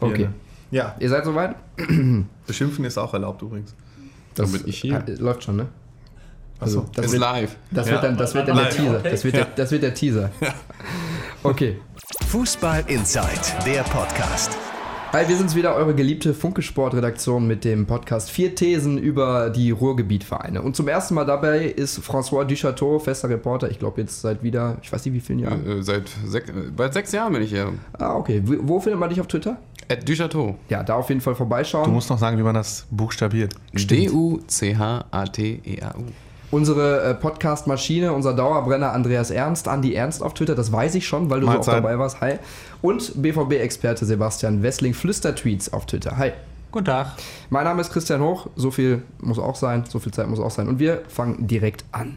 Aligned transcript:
Okay. 0.00 0.28
Ja, 0.70 0.94
Ihr 1.00 1.08
seid 1.08 1.24
soweit? 1.24 1.56
beschimpfen 2.46 2.84
ist 2.84 2.96
auch 2.98 3.12
erlaubt 3.12 3.42
übrigens. 3.42 3.74
Das 4.34 4.52
bin 4.52 4.62
ich 4.66 4.78
hier. 4.80 5.04
läuft 5.18 5.44
schon, 5.44 5.56
ne? 5.56 5.66
Achso. 6.60 6.86
das 6.94 7.06
ist 7.06 7.12
wird, 7.12 7.22
live. 7.22 7.56
das 7.70 7.86
Ja. 7.86 7.92
wird 7.94 8.04
dann, 8.04 8.16
das 8.16 8.34
wird 8.34 8.48
dann 8.48 8.56
der. 8.56 8.68
Teaser. 8.70 8.98
Das 9.00 9.24
wird, 9.24 9.34
der, 9.34 9.44
das 9.56 9.70
wird 9.70 9.82
der 9.82 9.94
Teaser. 9.94 10.30
Okay. 11.42 11.78
Fußball 12.28 12.84
Inside, 12.86 13.64
der 13.64 13.82
Podcast. 13.84 14.56
Hi, 15.12 15.26
wir 15.26 15.36
sind's 15.36 15.56
wieder, 15.56 15.74
eure 15.74 15.92
geliebte 15.92 16.34
Funke-Sport-Redaktion 16.34 17.44
mit 17.44 17.64
dem 17.64 17.86
Podcast 17.86 18.30
Vier 18.30 18.54
Thesen 18.54 18.96
über 18.96 19.50
die 19.50 19.72
Ruhrgebietvereine. 19.72 20.62
Und 20.62 20.76
zum 20.76 20.86
ersten 20.86 21.14
Mal 21.14 21.24
dabei 21.24 21.64
ist 21.64 21.98
François 21.98 22.44
Duchateau, 22.44 23.00
fester 23.00 23.28
Reporter, 23.28 23.70
ich 23.72 23.80
glaube 23.80 24.02
jetzt 24.02 24.20
seit 24.20 24.44
wieder, 24.44 24.76
ich 24.82 24.92
weiß 24.92 25.04
nicht 25.06 25.14
wie 25.14 25.20
vielen 25.20 25.40
Jahren. 25.40 25.66
Äh, 25.66 25.82
seit 25.82 26.08
sech, 26.24 26.44
bald 26.76 26.92
sechs 26.92 27.10
Jahren 27.10 27.32
bin 27.32 27.42
ich 27.42 27.50
hier. 27.50 27.72
Ah, 27.98 28.14
okay. 28.14 28.40
Wo 28.44 28.78
findet 28.78 29.00
man 29.00 29.08
dich 29.08 29.20
auf 29.20 29.26
Twitter? 29.26 29.56
At 29.90 30.08
Duchateau. 30.08 30.56
Ja, 30.68 30.84
da 30.84 30.94
auf 30.94 31.08
jeden 31.08 31.20
Fall 31.20 31.34
vorbeischauen. 31.34 31.84
Du 31.84 31.90
musst 31.90 32.08
noch 32.10 32.18
sagen, 32.18 32.38
wie 32.38 32.44
man 32.44 32.54
das 32.54 32.86
buchstabiert. 32.92 33.56
D-U-C-H-A-T-E-A-U. 33.72 34.84
Unsere 36.52 37.02
äh, 37.02 37.14
Podcast-Maschine, 37.14 38.12
unser 38.12 38.32
Dauerbrenner 38.34 38.92
Andreas 38.92 39.32
Ernst, 39.32 39.66
Andi 39.66 39.92
Ernst 39.94 40.22
auf 40.22 40.34
Twitter, 40.34 40.54
das 40.54 40.70
weiß 40.70 40.94
ich 40.94 41.08
schon, 41.08 41.28
weil 41.28 41.40
du 41.40 41.46
so 41.46 41.58
auch 41.58 41.64
dabei 41.64 41.98
warst. 41.98 42.20
Hi. 42.20 42.38
Und 42.82 43.20
BVB-Experte 43.20 44.06
Sebastian 44.06 44.62
Wessling, 44.62 44.94
Flüster-Tweets 44.94 45.72
auf 45.72 45.86
Twitter. 45.86 46.16
Hi. 46.16 46.34
Guten 46.70 46.84
Tag. 46.84 47.14
Mein 47.50 47.64
Name 47.64 47.80
ist 47.80 47.90
Christian 47.92 48.20
Hoch, 48.20 48.46
so 48.54 48.70
viel 48.70 49.02
muss 49.20 49.40
auch 49.40 49.56
sein, 49.56 49.82
so 49.88 49.98
viel 49.98 50.12
Zeit 50.12 50.28
muss 50.28 50.38
auch 50.38 50.52
sein. 50.52 50.68
Und 50.68 50.78
wir 50.78 51.02
fangen 51.08 51.48
direkt 51.48 51.84
an. 51.90 52.16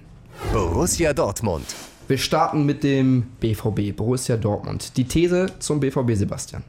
Borussia 0.51 1.11
Dortmund. 1.13 1.65
Wir 2.07 2.19
starten 2.19 2.67
mit 2.67 2.83
dem 2.83 3.23
BVB, 3.39 3.95
Borussia 3.95 4.37
Dortmund. 4.37 4.95
Die 4.95 5.05
These 5.05 5.47
zum 5.57 5.79
BVB, 5.79 6.13
Sebastian. 6.13 6.63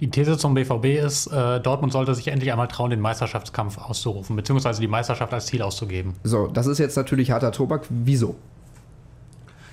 Die 0.00 0.10
These 0.10 0.38
zum 0.38 0.54
BVB 0.54 0.98
ist, 1.04 1.26
äh, 1.26 1.60
Dortmund 1.60 1.92
sollte 1.92 2.14
sich 2.14 2.28
endlich 2.28 2.50
einmal 2.50 2.68
trauen, 2.68 2.90
den 2.90 3.00
Meisterschaftskampf 3.00 3.76
auszurufen, 3.76 4.34
beziehungsweise 4.34 4.80
die 4.80 4.88
Meisterschaft 4.88 5.32
als 5.34 5.46
Ziel 5.46 5.60
auszugeben. 5.60 6.14
So, 6.24 6.46
das 6.46 6.66
ist 6.66 6.78
jetzt 6.78 6.96
natürlich 6.96 7.30
harter 7.30 7.52
Tobak. 7.52 7.86
Wieso? 7.90 8.36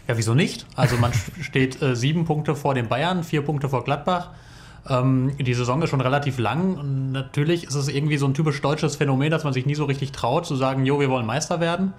Ja, 0.07 0.17
wieso 0.17 0.33
nicht? 0.33 0.65
Also 0.75 0.97
man 0.97 1.13
steht 1.41 1.81
äh, 1.81 1.95
sieben 1.95 2.25
Punkte 2.25 2.55
vor 2.55 2.73
den 2.73 2.89
Bayern, 2.89 3.23
vier 3.23 3.41
Punkte 3.41 3.69
vor 3.69 3.85
Gladbach. 3.85 4.31
Ähm, 4.89 5.31
die 5.39 5.53
Saison 5.53 5.81
ist 5.81 5.89
schon 5.89 6.01
relativ 6.01 6.39
lang 6.39 6.75
und 6.75 7.13
natürlich 7.13 7.63
ist 7.63 7.75
es 7.75 7.87
irgendwie 7.87 8.17
so 8.17 8.25
ein 8.25 8.33
typisch 8.33 8.61
deutsches 8.61 8.97
Phänomen, 8.97 9.31
dass 9.31 9.45
man 9.45 9.53
sich 9.53 9.65
nie 9.65 9.75
so 9.75 9.85
richtig 9.85 10.11
traut 10.11 10.45
zu 10.45 10.57
sagen, 10.57 10.85
jo, 10.85 10.99
wir 10.99 11.09
wollen 11.09 11.25
Meister 11.25 11.61
werden. 11.61 11.93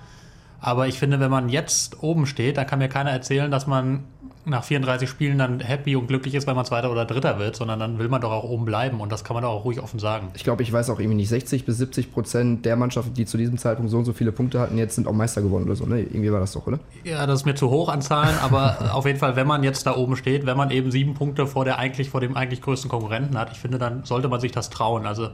Aber 0.61 0.89
ich 0.89 0.99
finde, 0.99 1.21
wenn 1.21 1.31
man 1.31 1.49
jetzt 1.49 2.03
oben 2.03 2.27
steht, 2.27 2.57
dann 2.57 2.67
kann 2.67 2.79
mir 2.79 2.89
keiner 2.89 3.11
erzählen, 3.11 3.51
dass 3.51 3.67
man 3.67 4.05
nach 4.49 4.65
34 4.65 5.09
Spielen 5.09 5.39
dann 5.39 5.61
happy 5.61 5.97
und 5.97 6.07
glücklich 6.07 6.35
ist, 6.35 6.47
wenn 6.47 6.57
man 6.57 6.65
Zweiter 6.65 6.91
oder 6.91 7.05
Dritter 7.05 7.39
wird, 7.39 7.57
sondern 7.57 7.79
dann 7.79 7.99
will 7.99 8.09
man 8.09 8.21
doch 8.21 8.33
auch 8.33 8.45
oben 8.45 8.65
bleiben 8.65 9.01
und 9.01 9.13
das 9.13 9.25
kann 9.25 9.35
man 9.35 9.43
doch 9.43 9.51
auch 9.51 9.65
ruhig 9.65 9.81
offen 9.81 9.99
sagen. 9.99 10.29
Ich 10.35 10.45
glaube, 10.45 10.63
ich 10.63 10.73
weiß 10.73 10.91
auch 10.91 10.99
irgendwie 10.99 11.17
nicht, 11.17 11.29
60 11.29 11.65
bis 11.65 11.79
70 11.79 12.13
Prozent 12.13 12.65
der 12.65 12.77
Mannschaften, 12.77 13.15
die 13.15 13.27
zu 13.27 13.37
diesem 13.37 13.59
Zeitpunkt 13.59 13.91
so 13.91 13.99
und 13.99 14.05
so 14.05 14.13
viele 14.13 14.33
Punkte 14.33 14.61
hatten, 14.61 14.79
jetzt 14.79 14.95
sind 14.95 15.07
auch 15.07 15.13
Meister 15.13 15.43
geworden 15.43 15.65
oder 15.65 15.77
so. 15.77 15.87
Ne? 15.87 16.01
Irgendwie 16.01 16.33
war 16.33 16.41
das 16.41 16.53
doch, 16.53 16.67
oder? 16.67 16.79
Ja, 17.05 17.27
das 17.27 17.41
ist 17.41 17.47
mir 17.47 17.55
zu 17.55 17.71
hoch 17.71 17.89
an 17.89 18.03
Zahlen, 18.03 18.37
aber 18.41 18.93
auf 18.95 19.07
jeden 19.07 19.19
Fall, 19.19 19.37
wenn 19.37 19.47
man 19.47 19.63
jetzt 19.63 19.87
da 19.87 19.97
oben 19.97 20.17
steht, 20.17 20.47
wenn 20.47 20.57
man 20.57 20.71
eben 20.71 20.91
sieben 20.91 21.15
Punkte 21.15 21.47
vor 21.47 21.65
der 21.65 21.79
eigentlich 21.79 22.11
vor 22.11 22.21
dem 22.21 22.37
eigentlich 22.37 22.63
größten 22.63 22.91
Konkurrenten 22.91 23.39
hat, 23.39 23.53
ich 23.53 23.59
finde, 23.59 23.79
dann 23.79 24.05
sollte 24.05 24.29
man 24.29 24.41
sich 24.41 24.53
das 24.53 24.71
trauen. 24.71 25.07
Also 25.07 25.29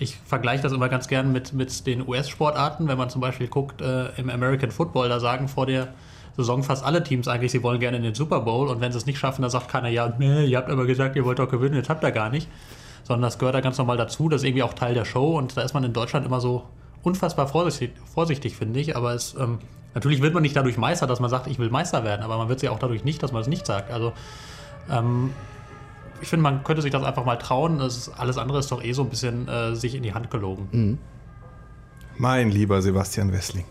ich 0.00 0.16
vergleiche 0.16 0.62
das 0.62 0.72
immer 0.72 0.88
ganz 0.88 1.08
gern 1.08 1.30
mit, 1.30 1.52
mit 1.52 1.86
den 1.86 2.08
US-Sportarten, 2.08 2.88
wenn 2.88 2.96
man 2.96 3.10
zum 3.10 3.20
Beispiel 3.20 3.48
guckt 3.48 3.82
äh, 3.82 4.08
im 4.16 4.30
American 4.30 4.70
Football, 4.70 5.10
da 5.10 5.20
sagen 5.20 5.46
vor 5.46 5.66
der 5.66 5.88
Saison 6.36 6.62
fast 6.62 6.82
alle 6.82 7.04
Teams 7.04 7.28
eigentlich, 7.28 7.52
sie 7.52 7.62
wollen 7.62 7.80
gerne 7.80 7.98
in 7.98 8.02
den 8.02 8.14
Super 8.14 8.40
Bowl 8.40 8.68
und 8.68 8.80
wenn 8.80 8.92
sie 8.92 8.98
es 8.98 9.04
nicht 9.04 9.18
schaffen, 9.18 9.42
dann 9.42 9.50
sagt 9.50 9.68
keiner, 9.68 9.88
ja, 9.88 10.10
nee, 10.18 10.46
ihr 10.46 10.56
habt 10.56 10.70
aber 10.70 10.86
gesagt, 10.86 11.16
ihr 11.16 11.24
wollt 11.26 11.38
doch 11.38 11.50
gewinnen, 11.50 11.74
jetzt 11.74 11.90
habt 11.90 12.02
ihr 12.02 12.12
gar 12.12 12.30
nicht. 12.30 12.48
Sondern 13.04 13.22
das 13.22 13.38
gehört 13.38 13.54
da 13.54 13.60
ganz 13.60 13.76
normal 13.76 13.98
dazu, 13.98 14.30
das 14.30 14.40
ist 14.40 14.48
irgendwie 14.48 14.62
auch 14.62 14.72
Teil 14.72 14.94
der 14.94 15.04
Show 15.04 15.36
und 15.36 15.54
da 15.56 15.62
ist 15.62 15.74
man 15.74 15.84
in 15.84 15.92
Deutschland 15.92 16.24
immer 16.24 16.40
so 16.40 16.64
unfassbar 17.02 17.46
vorsichtig, 17.46 17.92
vorsichtig 18.14 18.56
finde 18.56 18.80
ich, 18.80 18.96
aber 18.96 19.12
es, 19.12 19.34
ähm, 19.38 19.58
natürlich 19.94 20.22
wird 20.22 20.32
man 20.32 20.42
nicht 20.42 20.56
dadurch 20.56 20.78
Meister, 20.78 21.06
dass 21.06 21.20
man 21.20 21.28
sagt, 21.28 21.46
ich 21.46 21.58
will 21.58 21.68
Meister 21.68 22.04
werden, 22.04 22.22
aber 22.22 22.38
man 22.38 22.48
wird 22.48 22.60
sich 22.60 22.70
auch 22.70 22.78
dadurch 22.78 23.04
nicht, 23.04 23.22
dass 23.22 23.32
man 23.32 23.42
es 23.42 23.48
nicht 23.48 23.66
sagt. 23.66 23.90
Also 23.90 24.14
ähm, 24.90 25.30
ich 26.20 26.28
finde, 26.28 26.42
man 26.42 26.64
könnte 26.64 26.82
sich 26.82 26.90
das 26.90 27.02
einfach 27.02 27.24
mal 27.24 27.36
trauen. 27.36 27.78
Das 27.78 27.96
ist, 27.96 28.08
alles 28.10 28.38
andere 28.38 28.58
ist 28.58 28.70
doch 28.70 28.82
eh 28.82 28.92
so 28.92 29.02
ein 29.02 29.10
bisschen 29.10 29.48
äh, 29.48 29.74
sich 29.74 29.94
in 29.94 30.02
die 30.02 30.14
Hand 30.14 30.30
gelogen. 30.30 30.98
Mein 32.18 32.50
lieber 32.50 32.82
Sebastian 32.82 33.32
Wessling, 33.32 33.64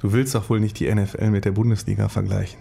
du 0.00 0.12
willst 0.12 0.34
doch 0.34 0.48
wohl 0.50 0.60
nicht 0.60 0.78
die 0.78 0.92
NFL 0.92 1.30
mit 1.30 1.44
der 1.44 1.52
Bundesliga 1.52 2.08
vergleichen. 2.08 2.60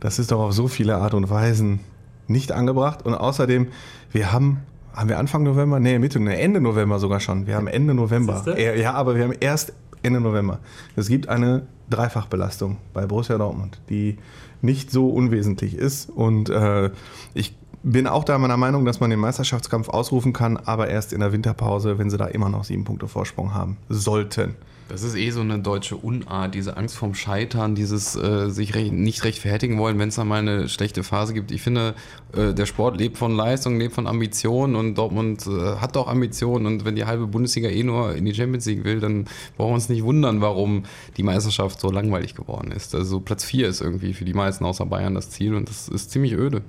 Das 0.00 0.18
ist 0.18 0.32
doch 0.32 0.40
auf 0.40 0.52
so 0.52 0.68
viele 0.68 0.96
Art 0.96 1.14
und 1.14 1.30
Weisen 1.30 1.80
nicht 2.26 2.52
angebracht. 2.52 3.06
Und 3.06 3.14
außerdem, 3.14 3.68
wir 4.12 4.32
haben, 4.32 4.60
haben 4.92 5.08
wir 5.08 5.18
Anfang 5.18 5.44
November? 5.44 5.80
Nee, 5.80 5.98
Mitte, 5.98 6.20
nee, 6.20 6.34
Ende 6.34 6.60
November 6.60 6.98
sogar 6.98 7.20
schon. 7.20 7.46
Wir 7.46 7.56
haben 7.56 7.66
Ende 7.66 7.94
November. 7.94 8.58
Ja, 8.58 8.92
aber 8.92 9.16
wir 9.16 9.24
haben 9.24 9.34
erst 9.40 9.72
Ende 10.02 10.20
November. 10.20 10.58
Es 10.94 11.08
gibt 11.08 11.28
eine 11.28 11.66
Dreifachbelastung 11.88 12.76
bei 12.92 13.06
Borussia 13.06 13.38
Dortmund, 13.38 13.80
die 13.88 14.18
nicht 14.60 14.90
so 14.90 15.08
unwesentlich 15.08 15.74
ist. 15.74 16.10
Und 16.10 16.50
äh, 16.50 16.90
ich 17.32 17.54
bin 17.84 18.06
auch 18.06 18.24
da 18.24 18.38
meiner 18.38 18.56
Meinung, 18.56 18.84
dass 18.84 18.98
man 18.98 19.10
den 19.10 19.20
Meisterschaftskampf 19.20 19.88
ausrufen 19.90 20.32
kann, 20.32 20.56
aber 20.56 20.88
erst 20.88 21.12
in 21.12 21.20
der 21.20 21.32
Winterpause, 21.32 21.98
wenn 21.98 22.10
sie 22.10 22.16
da 22.16 22.26
immer 22.26 22.48
noch 22.48 22.64
sieben 22.64 22.84
Punkte 22.84 23.06
Vorsprung 23.08 23.54
haben 23.54 23.76
sollten. 23.88 24.56
Das 24.88 25.02
ist 25.02 25.16
eh 25.16 25.30
so 25.30 25.40
eine 25.40 25.58
deutsche 25.60 25.96
Unart, 25.96 26.54
diese 26.54 26.76
Angst 26.76 26.96
vorm 26.96 27.14
Scheitern, 27.14 27.74
dieses 27.74 28.16
äh, 28.16 28.50
sich 28.50 28.74
re 28.74 28.90
nicht 28.90 29.24
rechtfertigen 29.24 29.78
wollen, 29.78 29.98
wenn 29.98 30.10
es 30.10 30.16
da 30.16 30.24
mal 30.24 30.40
eine 30.40 30.68
schlechte 30.68 31.02
Phase 31.02 31.32
gibt. 31.32 31.52
Ich 31.52 31.62
finde, 31.62 31.94
äh, 32.34 32.52
der 32.52 32.66
Sport 32.66 32.98
lebt 32.98 33.16
von 33.16 33.34
Leistung, 33.34 33.78
lebt 33.78 33.94
von 33.94 34.06
Ambitionen 34.06 34.76
und 34.76 34.96
Dortmund 34.96 35.46
äh, 35.46 35.76
hat 35.76 35.96
auch 35.96 36.06
Ambitionen 36.06 36.66
und 36.66 36.84
wenn 36.84 36.96
die 36.96 37.06
halbe 37.06 37.26
Bundesliga 37.26 37.70
eh 37.70 37.82
nur 37.82 38.14
in 38.14 38.26
die 38.26 38.34
Champions 38.34 38.66
League 38.66 38.84
will, 38.84 39.00
dann 39.00 39.24
brauchen 39.56 39.70
wir 39.70 39.74
uns 39.74 39.88
nicht 39.88 40.04
wundern, 40.04 40.42
warum 40.42 40.82
die 41.16 41.22
Meisterschaft 41.22 41.80
so 41.80 41.90
langweilig 41.90 42.34
geworden 42.34 42.70
ist. 42.70 42.94
Also 42.94 43.20
Platz 43.20 43.42
4 43.44 43.68
ist 43.68 43.80
irgendwie 43.80 44.12
für 44.12 44.26
die 44.26 44.34
meisten 44.34 44.66
außer 44.66 44.84
Bayern 44.84 45.14
das 45.14 45.30
Ziel 45.30 45.54
und 45.54 45.70
das 45.70 45.88
ist 45.88 46.10
ziemlich 46.10 46.34
öde. 46.34 46.60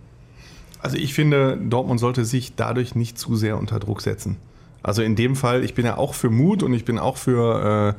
Also 0.85 0.97
ich 0.97 1.15
finde, 1.15 1.57
Dortmund 1.57 1.99
sollte 1.99 2.25
sich 2.25 2.53
dadurch 2.55 2.93
nicht 2.93 3.17
zu 3.17 3.35
sehr 3.35 3.57
unter 3.57 3.79
Druck 3.79 4.01
setzen. 4.01 4.37
Also 4.83 5.01
in 5.01 5.15
dem 5.15 5.35
Fall, 5.35 5.63
ich 5.63 5.73
bin 5.73 5.83
ja 5.83 5.97
auch 5.97 6.13
für 6.13 6.29
Mut 6.29 6.61
und 6.61 6.75
ich 6.75 6.85
bin 6.85 6.99
auch 6.99 7.17
für 7.17 7.95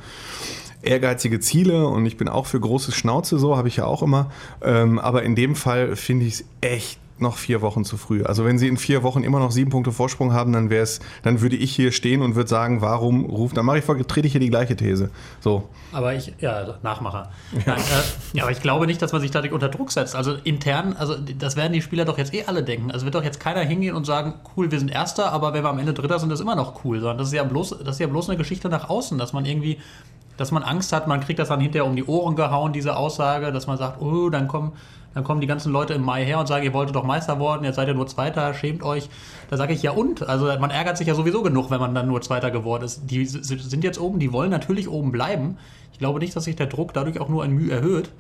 äh, 0.85 0.89
ehrgeizige 0.89 1.41
Ziele 1.41 1.89
und 1.89 2.07
ich 2.07 2.17
bin 2.17 2.29
auch 2.29 2.47
für 2.47 2.61
große 2.61 2.93
Schnauze, 2.93 3.41
so 3.41 3.57
habe 3.57 3.67
ich 3.67 3.79
ja 3.79 3.87
auch 3.87 4.05
immer. 4.05 4.31
Ähm, 4.63 5.01
aber 5.01 5.25
in 5.25 5.35
dem 5.35 5.57
Fall 5.57 5.97
finde 5.97 6.27
ich 6.27 6.35
es 6.35 6.45
echt 6.61 7.01
noch 7.19 7.37
vier 7.37 7.63
Wochen 7.63 7.85
zu 7.85 7.97
früh. 7.97 8.23
Also 8.25 8.45
wenn 8.45 8.59
sie 8.59 8.69
in 8.69 8.77
vier 8.77 9.03
Wochen 9.03 9.23
immer 9.23 9.39
noch 9.39 9.51
sieben 9.51 9.71
Punkte 9.71 9.93
Vorsprung 9.93 10.33
haben, 10.33 10.53
dann 10.53 10.71
wäre 10.71 10.83
es, 10.83 11.01
dann 11.23 11.41
würde 11.41 11.57
ich 11.57 11.75
hier 11.75 11.93
stehen 11.93 12.23
und 12.23 12.35
würde 12.35 12.49
sagen, 12.49 12.81
warum 12.81 13.25
ruft, 13.25 13.57
dann 13.57 13.65
mache 13.65 13.79
ich, 13.79 13.85
trete 13.85 14.27
ich 14.27 14.33
hier 14.33 14.41
die 14.41 14.51
gleiche 14.51 14.77
These. 14.77 15.11
So. 15.41 15.69
Aber 15.93 16.15
ich, 16.15 16.35
ja, 16.41 16.79
Nachmacher. 16.83 17.31
Nein, 17.65 17.79
äh, 17.79 18.37
ja, 18.37 18.43
aber 18.43 18.53
ich 18.53 18.61
glaube 18.61 18.87
nicht, 18.87 19.01
dass 19.01 19.13
man 19.13 19.23
sich 19.23 19.31
dadurch 19.31 19.53
unter 19.53 19.69
Druck 19.69 19.93
setzt. 19.93 20.15
Also 20.15 20.35
intern, 20.45 20.95
also 20.99 21.17
das 21.17 21.57
werden 21.57 21.73
die 21.73 21.83
Spieler 21.83 22.05
doch 22.05 22.19
jetzt 22.19 22.35
eh 22.35 22.45
alle 22.45 22.63
denken. 22.63 22.91
Also 22.91 23.05
wird 23.05 23.15
doch 23.15 23.25
jetzt 23.25 23.41
keiner 23.41 23.61
hingehen 23.61 23.95
und 23.95 24.05
sagen, 24.05 24.35
cool, 24.57 24.71
wir 24.71 24.79
sind 24.79 24.91
Erster, 24.91 25.33
aber 25.33 25.55
wenn 25.55 25.65
wir 25.65 25.71
am 25.71 25.79
Ende 25.79 25.95
Dritter 25.95 26.19
sind, 26.19 26.31
ist 26.33 26.41
immer 26.41 26.57
noch 26.57 26.85
cool. 26.85 27.01
Sondern 27.01 27.19
das 27.19 27.29
ist 27.29 27.35
ja 27.35 27.45
bloß, 27.45 27.77
das 27.85 27.97
ist 27.97 28.01
ja 28.01 28.07
bloß 28.07 28.29
eine 28.29 28.39
Geschichte 28.39 28.69
nach 28.69 28.89
außen, 28.89 29.17
dass 29.19 29.33
man 29.33 29.45
irgendwie, 29.45 29.79
dass 30.37 30.53
man 30.53 30.63
Angst 30.63 30.93
hat, 30.93 31.07
man 31.07 31.21
kriegt 31.21 31.39
das 31.39 31.49
dann 31.49 31.61
hinterher 31.61 31.87
um 31.87 31.97
die 31.97 32.05
Ohren 32.05 32.37
gehauen, 32.37 32.73
diese 32.73 32.97
Aussage, 32.97 33.53
dass 33.53 33.67
man 33.67 33.79
sagt, 33.79 34.01
oh, 34.01 34.31
dann 34.31 34.49
kommen, 34.49 34.73
dann 35.15 35.25
kommen 35.25 35.41
die 35.41 35.47
ganzen 35.47 35.73
Leute 35.73 35.95
im 35.95 36.03
Mai 36.03 36.25
her 36.25 36.39
und 36.39 36.47
sagen, 36.47 36.65
ihr 36.65 36.75
wolltet 36.75 36.95
doch 36.95 37.05
Meister 37.05 37.39
worden, 37.39 37.65
jetzt 37.65 37.77
seid 37.77 37.89
ihr 37.89 37.95
nur 37.95 38.07
Zweiter, 38.07 38.53
schämt 38.53 38.83
euch. 38.83 39.09
Da 39.49 39.57
sage 39.57 39.73
ich 39.73 39.83
ja 39.83 39.93
und. 39.93 40.29
Also 40.29 40.47
man 40.59 40.71
ärgert 40.71 40.99
sich 40.99 41.07
ja 41.07 41.15
sowieso 41.15 41.43
genug, 41.43 41.71
wenn 41.71 41.81
man 41.81 41.95
dann 41.95 42.07
nur 42.07 42.21
Zweiter 42.21 42.51
geworden 42.51 42.85
ist. 42.85 43.11
Die 43.11 43.25
sind 43.25 43.83
jetzt 43.83 43.99
oben, 43.99 44.19
die 44.19 44.33
wollen 44.33 44.51
natürlich 44.51 44.89
oben 44.89 45.13
bleiben. 45.13 45.57
Ich 45.93 45.99
glaube 45.99 46.19
nicht, 46.19 46.37
dass 46.37 46.45
sich 46.45 46.57
der 46.57 46.67
Druck 46.67 46.93
dadurch 46.93 47.19
auch 47.21 47.31
nur 47.31 47.43
ein 47.43 47.53
Mühe 47.53 47.73
erhöht. 47.73 48.11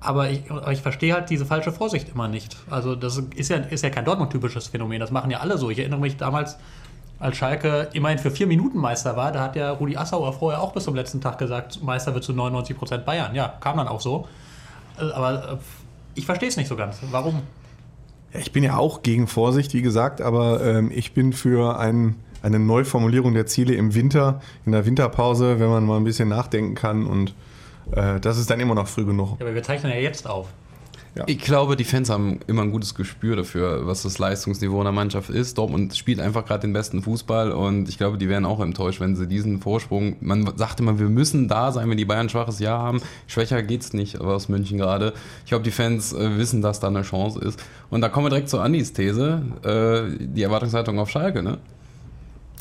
Aber 0.00 0.30
ich, 0.30 0.42
ich 0.70 0.82
verstehe 0.82 1.14
halt 1.14 1.30
diese 1.30 1.46
falsche 1.46 1.72
Vorsicht 1.72 2.10
immer 2.10 2.28
nicht. 2.28 2.56
Also 2.68 2.94
das 2.94 3.16
ist 3.34 3.48
ja, 3.48 3.56
ist 3.56 3.82
ja 3.82 3.88
kein 3.88 4.04
Dortmund-typisches 4.04 4.66
Phänomen. 4.66 5.00
Das 5.00 5.10
machen 5.10 5.30
ja 5.30 5.40
alle 5.40 5.56
so. 5.56 5.70
Ich 5.70 5.78
erinnere 5.78 6.00
mich 6.00 6.18
damals, 6.18 6.58
als 7.18 7.36
Schalke 7.36 7.88
immerhin 7.92 8.18
für 8.18 8.30
vier 8.30 8.46
Minuten 8.46 8.78
Meister 8.78 9.16
war, 9.16 9.32
da 9.32 9.42
hat 9.42 9.56
ja 9.56 9.70
Rudi 9.70 9.96
Assauer 9.96 10.32
vorher 10.32 10.60
auch 10.60 10.72
bis 10.72 10.84
zum 10.84 10.94
letzten 10.94 11.20
Tag 11.20 11.38
gesagt, 11.38 11.82
Meister 11.82 12.12
wird 12.14 12.24
zu 12.24 12.32
99 12.32 12.76
Prozent 12.76 13.04
Bayern. 13.06 13.34
Ja, 13.34 13.54
kam 13.60 13.78
dann 13.78 13.88
auch 13.88 14.00
so. 14.00 14.28
Aber 14.98 15.52
äh, 15.52 15.56
ich 16.14 16.26
verstehe 16.26 16.48
es 16.48 16.56
nicht 16.56 16.68
so 16.68 16.76
ganz. 16.76 16.98
Warum? 17.10 17.42
Ich 18.32 18.52
bin 18.52 18.64
ja 18.64 18.76
auch 18.76 19.02
gegen 19.02 19.26
Vorsicht, 19.26 19.72
wie 19.72 19.82
gesagt, 19.82 20.20
aber 20.20 20.62
ähm, 20.62 20.90
ich 20.94 21.14
bin 21.14 21.32
für 21.32 21.78
ein, 21.78 22.16
eine 22.42 22.58
Neuformulierung 22.58 23.32
der 23.32 23.46
Ziele 23.46 23.74
im 23.74 23.94
Winter, 23.94 24.40
in 24.66 24.72
der 24.72 24.84
Winterpause, 24.84 25.58
wenn 25.58 25.68
man 25.68 25.86
mal 25.86 25.96
ein 25.96 26.04
bisschen 26.04 26.28
nachdenken 26.28 26.74
kann 26.74 27.06
und 27.06 27.34
äh, 27.92 28.20
das 28.20 28.36
ist 28.36 28.50
dann 28.50 28.60
immer 28.60 28.74
noch 28.74 28.88
früh 28.88 29.04
genug. 29.04 29.38
Ja, 29.38 29.46
aber 29.46 29.54
wir 29.54 29.62
zeichnen 29.62 29.92
ja 29.92 29.98
jetzt 29.98 30.28
auf. 30.28 30.48
Ja. 31.16 31.24
Ich 31.26 31.38
glaube, 31.38 31.76
die 31.76 31.84
Fans 31.84 32.10
haben 32.10 32.40
immer 32.46 32.62
ein 32.62 32.70
gutes 32.70 32.94
Gespür 32.94 33.36
dafür, 33.36 33.86
was 33.86 34.02
das 34.02 34.18
Leistungsniveau 34.18 34.80
einer 34.80 34.92
Mannschaft 34.92 35.30
ist. 35.30 35.56
Dortmund 35.56 35.96
spielt 35.96 36.20
einfach 36.20 36.44
gerade 36.44 36.60
den 36.60 36.74
besten 36.74 37.02
Fußball 37.02 37.52
und 37.52 37.88
ich 37.88 37.96
glaube, 37.96 38.18
die 38.18 38.28
wären 38.28 38.44
auch 38.44 38.60
enttäuscht, 38.60 39.00
wenn 39.00 39.16
sie 39.16 39.26
diesen 39.26 39.60
Vorsprung. 39.60 40.16
Man 40.20 40.46
sagt 40.56 40.78
immer, 40.80 40.98
wir 40.98 41.08
müssen 41.08 41.48
da 41.48 41.72
sein, 41.72 41.88
wenn 41.88 41.96
die 41.96 42.04
Bayern 42.04 42.26
ein 42.26 42.28
schwaches 42.28 42.58
Jahr 42.58 42.80
haben. 42.80 43.00
Schwächer 43.28 43.62
geht's 43.62 43.94
nicht 43.94 44.20
aus 44.20 44.50
München 44.50 44.76
gerade. 44.76 45.14
Ich 45.44 45.50
glaube, 45.50 45.64
die 45.64 45.70
Fans 45.70 46.12
äh, 46.12 46.36
wissen, 46.36 46.60
dass 46.60 46.80
da 46.80 46.88
eine 46.88 47.02
Chance 47.02 47.40
ist. 47.40 47.62
Und 47.88 48.02
da 48.02 48.10
kommen 48.10 48.26
wir 48.26 48.30
direkt 48.30 48.50
zu 48.50 48.60
Andis 48.60 48.92
These, 48.92 49.42
äh, 49.64 50.26
die 50.26 50.42
Erwartungshaltung 50.42 50.98
auf 50.98 51.08
Schalke, 51.08 51.42
ne? 51.42 51.58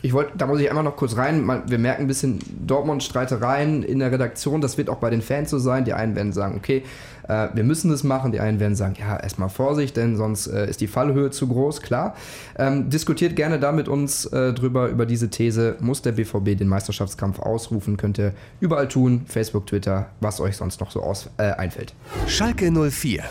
Ich 0.06 0.14
wollte, 0.14 0.38
da 0.38 0.46
muss 0.46 0.60
ich 0.60 0.70
einmal 0.70 0.84
noch 0.84 0.98
kurz 0.98 1.18
rein. 1.18 1.64
Wir 1.66 1.80
merken 1.80 2.04
ein 2.04 2.08
bisschen 2.08 2.38
Dortmund-Streitereien 2.68 3.82
in 3.82 3.98
der 3.98 4.12
Redaktion. 4.12 4.62
Das 4.62 4.78
wird 4.78 4.88
auch 4.88 4.98
bei 4.98 5.10
den 5.10 5.24
Fans 5.24 5.50
so 5.50 5.58
sein. 5.58 5.84
Die 5.84 5.94
einen 5.94 6.16
werden 6.16 6.32
sagen, 6.32 6.58
okay, 6.58 6.84
äh, 7.28 7.48
wir 7.56 7.64
müssen 7.64 7.90
das 7.90 8.04
machen. 8.04 8.32
Die 8.32 8.40
einen 8.40 8.60
werden 8.60 8.76
sagen, 8.76 8.94
ja, 9.00 9.18
erstmal 9.18 9.50
Vorsicht, 9.50 9.98
denn 9.98 10.16
sonst 10.16 10.46
äh, 10.46 10.70
ist 10.70 10.80
die 10.82 10.86
Fallhöhe 10.86 11.32
zu 11.32 11.48
groß. 11.48 11.82
Klar. 11.82 12.16
Ähm, 12.56 12.92
diskutiert 12.92 13.36
gerne 13.36 13.60
da 13.60 13.72
mit 13.72 13.88
uns 13.88 14.26
äh, 14.28 14.54
drüber, 14.54 14.90
über 14.90 15.08
diese 15.08 15.32
These. 15.32 15.78
Muss 15.80 16.04
der 16.04 16.12
BVB 16.12 16.56
den 16.56 16.68
Meisterschaftskampf 16.68 17.40
ausrufen? 17.40 17.98
Könnt 17.98 18.20
ihr 18.20 18.34
überall 18.60 18.88
tun. 18.88 19.24
Facebook, 19.26 19.66
Twitter, 19.66 20.12
was 20.20 20.40
euch 20.40 20.56
sonst 20.56 20.82
noch 20.82 20.92
so 20.92 21.02
aus, 21.02 21.32
äh, 21.38 21.46
einfällt. 21.46 21.96
Schalke 22.28 22.72
04. 22.72 23.24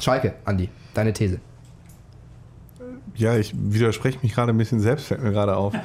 Schalke, 0.00 0.34
Andi, 0.46 0.68
deine 0.94 1.12
These. 1.12 1.38
Ja, 3.14 3.36
ich 3.36 3.52
widerspreche 3.54 4.18
mich 4.22 4.34
gerade 4.34 4.52
ein 4.52 4.58
bisschen 4.58 4.80
selbst, 4.80 5.06
fällt 5.06 5.22
mir 5.22 5.32
gerade 5.32 5.56
auf. 5.56 5.74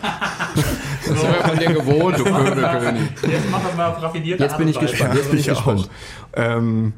Das 1.08 1.22
sind 1.22 1.32
wir 1.32 1.44
von 1.44 1.58
dir 1.58 1.74
gewohnt, 1.74 2.20
du 2.20 2.24
König. 2.24 3.02
Jetzt 3.22 3.50
machen 3.52 3.66
wir 3.70 3.78
mal 3.78 3.92
auf 3.92 4.02
raffinierte 4.02 4.44
Jetzt 4.44 4.58
bin 4.58 4.68
ich 4.68 4.80
gespannt. 4.80 5.16
Jetzt 5.16 5.30
bin 5.30 5.40
ich 5.40 5.48
gespannt. 5.48 5.82
auch. 5.82 5.90
Ähm, 6.34 6.94